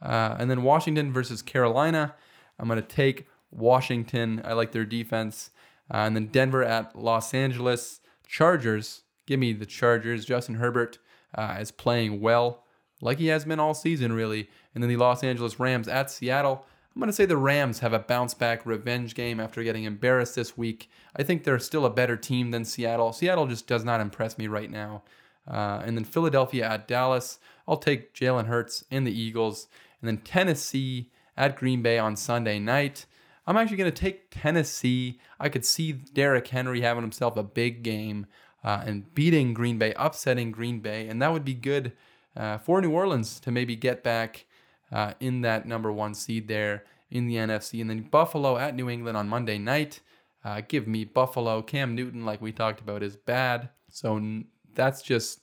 [0.01, 2.13] Uh, and then Washington versus Carolina.
[2.59, 4.41] I'm going to take Washington.
[4.43, 5.49] I like their defense.
[5.91, 9.03] Uh, and then Denver at Los Angeles Chargers.
[9.25, 10.25] Give me the Chargers.
[10.25, 10.99] Justin Herbert
[11.33, 12.63] uh, is playing well,
[13.05, 14.49] like he has been all season, really.
[14.73, 16.65] And then the Los Angeles Rams at Seattle.
[16.93, 20.35] I'm going to say the Rams have a bounce back revenge game after getting embarrassed
[20.35, 20.89] this week.
[21.15, 23.13] I think they're still a better team than Seattle.
[23.13, 25.03] Seattle just does not impress me right now.
[25.47, 27.37] Uh, and then Philadelphia at Dallas.
[27.67, 29.67] I'll take Jalen Hurts and the Eagles.
[30.01, 33.05] And then Tennessee at Green Bay on Sunday night.
[33.45, 35.19] I'm actually going to take Tennessee.
[35.39, 38.25] I could see Derrick Henry having himself a big game
[38.63, 41.91] uh, and beating Green Bay, upsetting Green Bay, and that would be good
[42.35, 44.45] uh, for New Orleans to maybe get back
[44.91, 47.81] uh, in that number one seed there in the NFC.
[47.81, 50.01] And then Buffalo at New England on Monday night.
[50.43, 51.61] Uh, give me Buffalo.
[51.61, 53.69] Cam Newton, like we talked about, is bad.
[53.89, 54.43] So
[54.73, 55.39] that's just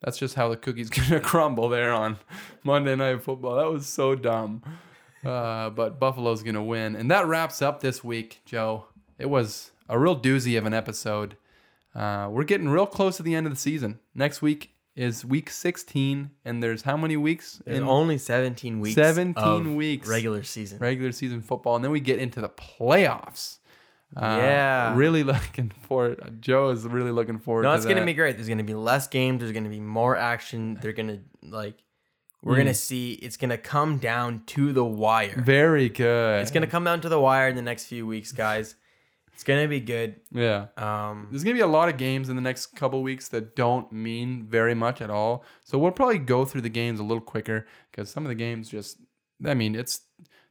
[0.00, 2.18] that's just how the cookie's gonna crumble there on
[2.62, 3.56] Monday Night Football.
[3.56, 4.62] That was so dumb.
[5.24, 8.86] Uh, but Buffalo's gonna win, and that wraps up this week, Joe.
[9.18, 11.36] It was a real doozy of an episode.
[11.94, 14.00] Uh, we're getting real close to the end of the season.
[14.14, 18.94] Next week is week 16, and there's how many weeks There's in only 17 weeks.
[18.94, 20.06] 17 of weeks.
[20.08, 20.78] regular season.
[20.78, 23.58] regular season football, and then we get into the playoffs.
[24.16, 24.94] Uh, Yeah.
[24.96, 26.38] really looking forward.
[26.40, 27.62] Joe is really looking forward.
[27.64, 28.36] No, it's gonna be great.
[28.36, 29.40] There's gonna be less games.
[29.40, 30.78] There's gonna be more action.
[30.80, 31.74] They're gonna like.
[32.42, 32.58] We're Mm.
[32.58, 33.14] gonna see.
[33.14, 35.34] It's gonna come down to the wire.
[35.44, 36.42] very good.
[36.42, 38.76] It's gonna come down to the wire in the next few weeks, guys.
[39.34, 40.20] It's gonna be good.
[40.30, 40.66] yeah.
[40.76, 43.90] Um, There's gonna be a lot of games in the next couple weeks that don't
[43.92, 45.44] mean very much at all.
[45.64, 48.68] So we'll probably go through the games a little quicker because some of the games
[48.70, 48.98] just,
[49.44, 50.02] I mean, it's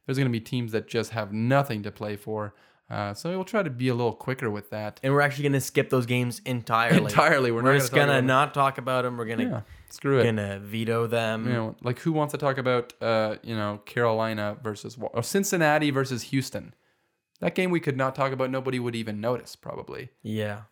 [0.06, 2.54] there's gonna be teams that just have nothing to play for.
[2.90, 5.00] Uh, so we'll try to be a little quicker with that.
[5.02, 6.98] and we're actually gonna skip those games entirely.
[7.04, 9.16] Entirely, we're, We're, not just gonna, gonna not talk about them.
[9.16, 10.24] We're gonna yeah, screw it.
[10.24, 11.46] gonna veto them.
[11.46, 15.90] You know, like who wants to talk about, uh, you know, Carolina versus or Cincinnati
[15.90, 16.74] versus Houston?
[17.44, 18.50] That game we could not talk about.
[18.50, 20.08] Nobody would even notice, probably.
[20.22, 20.62] Yeah.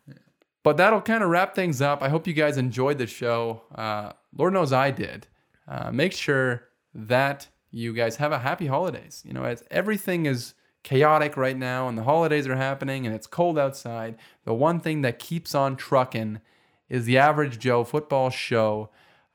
[0.63, 2.01] But that'll kind of wrap things up.
[2.01, 3.61] I hope you guys enjoyed the show.
[3.75, 5.27] Uh, Lord knows I did.
[5.67, 9.21] Uh, make sure that you guys have a happy holidays.
[9.23, 13.27] You know, as everything is chaotic right now and the holidays are happening and it's
[13.27, 16.41] cold outside, the one thing that keeps on trucking
[16.89, 18.89] is the Average Joe football show.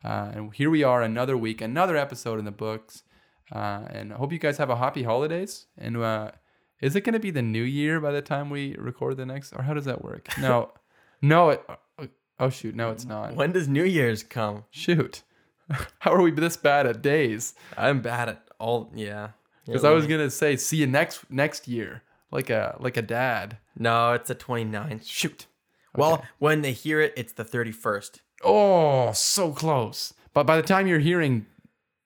[0.04, 3.04] Uh, and here we are, another week, another episode in the books.
[3.52, 5.66] Uh, and I hope you guys have a happy holidays.
[5.76, 6.32] And uh,
[6.80, 9.52] is it going to be the new year by the time we record the next,
[9.52, 10.28] or how does that work?
[10.38, 10.72] No,
[11.22, 11.50] no.
[11.50, 11.64] It,
[11.98, 13.34] oh, oh shoot, no, it's not.
[13.34, 14.64] When does New Year's come?
[14.70, 15.22] Shoot,
[15.98, 17.54] how are we this bad at days?
[17.76, 18.90] I'm bad at all.
[18.94, 19.30] Yeah.
[19.66, 23.58] Because I was gonna say, see you next next year, like a like a dad.
[23.76, 25.06] No, it's the 29th.
[25.06, 25.46] Shoot.
[25.94, 28.20] Well, when they hear it, it's the 31st.
[28.44, 30.14] Oh, so close.
[30.32, 31.46] But by the time you're hearing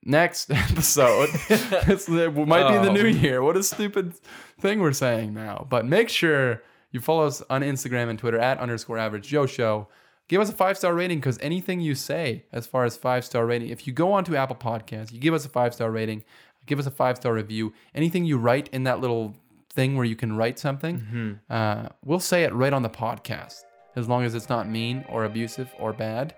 [0.05, 2.93] next episode, it's, it might be the Oh.
[2.93, 3.43] new year.
[3.43, 4.15] What a stupid
[4.61, 5.67] thing we're saying now.
[5.69, 9.89] But make sure you follow us on Instagram and Twitter at underscore average Joe Show.
[10.29, 13.45] Give us a five star rating because anything you say as far as five star
[13.47, 16.25] rating, if you go onto Apple Podcasts, you give us a five star rating,
[16.67, 17.73] give us a five star review.
[17.95, 19.35] Anything you write in that little
[19.75, 23.63] thing where you can write something, uh, we'll say it right on the podcast
[23.97, 26.35] as long as it's not mean or abusive or bad.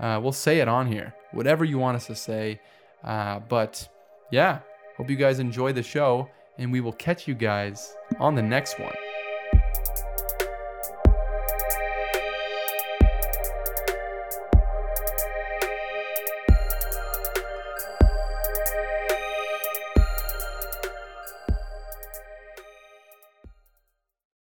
[0.00, 2.60] Uh, we'll say it on here, whatever you want us to say.
[3.04, 3.88] Uh, but
[4.30, 4.60] yeah,
[4.96, 6.28] hope you guys enjoy the show,
[6.58, 8.94] and we will catch you guys on the next one.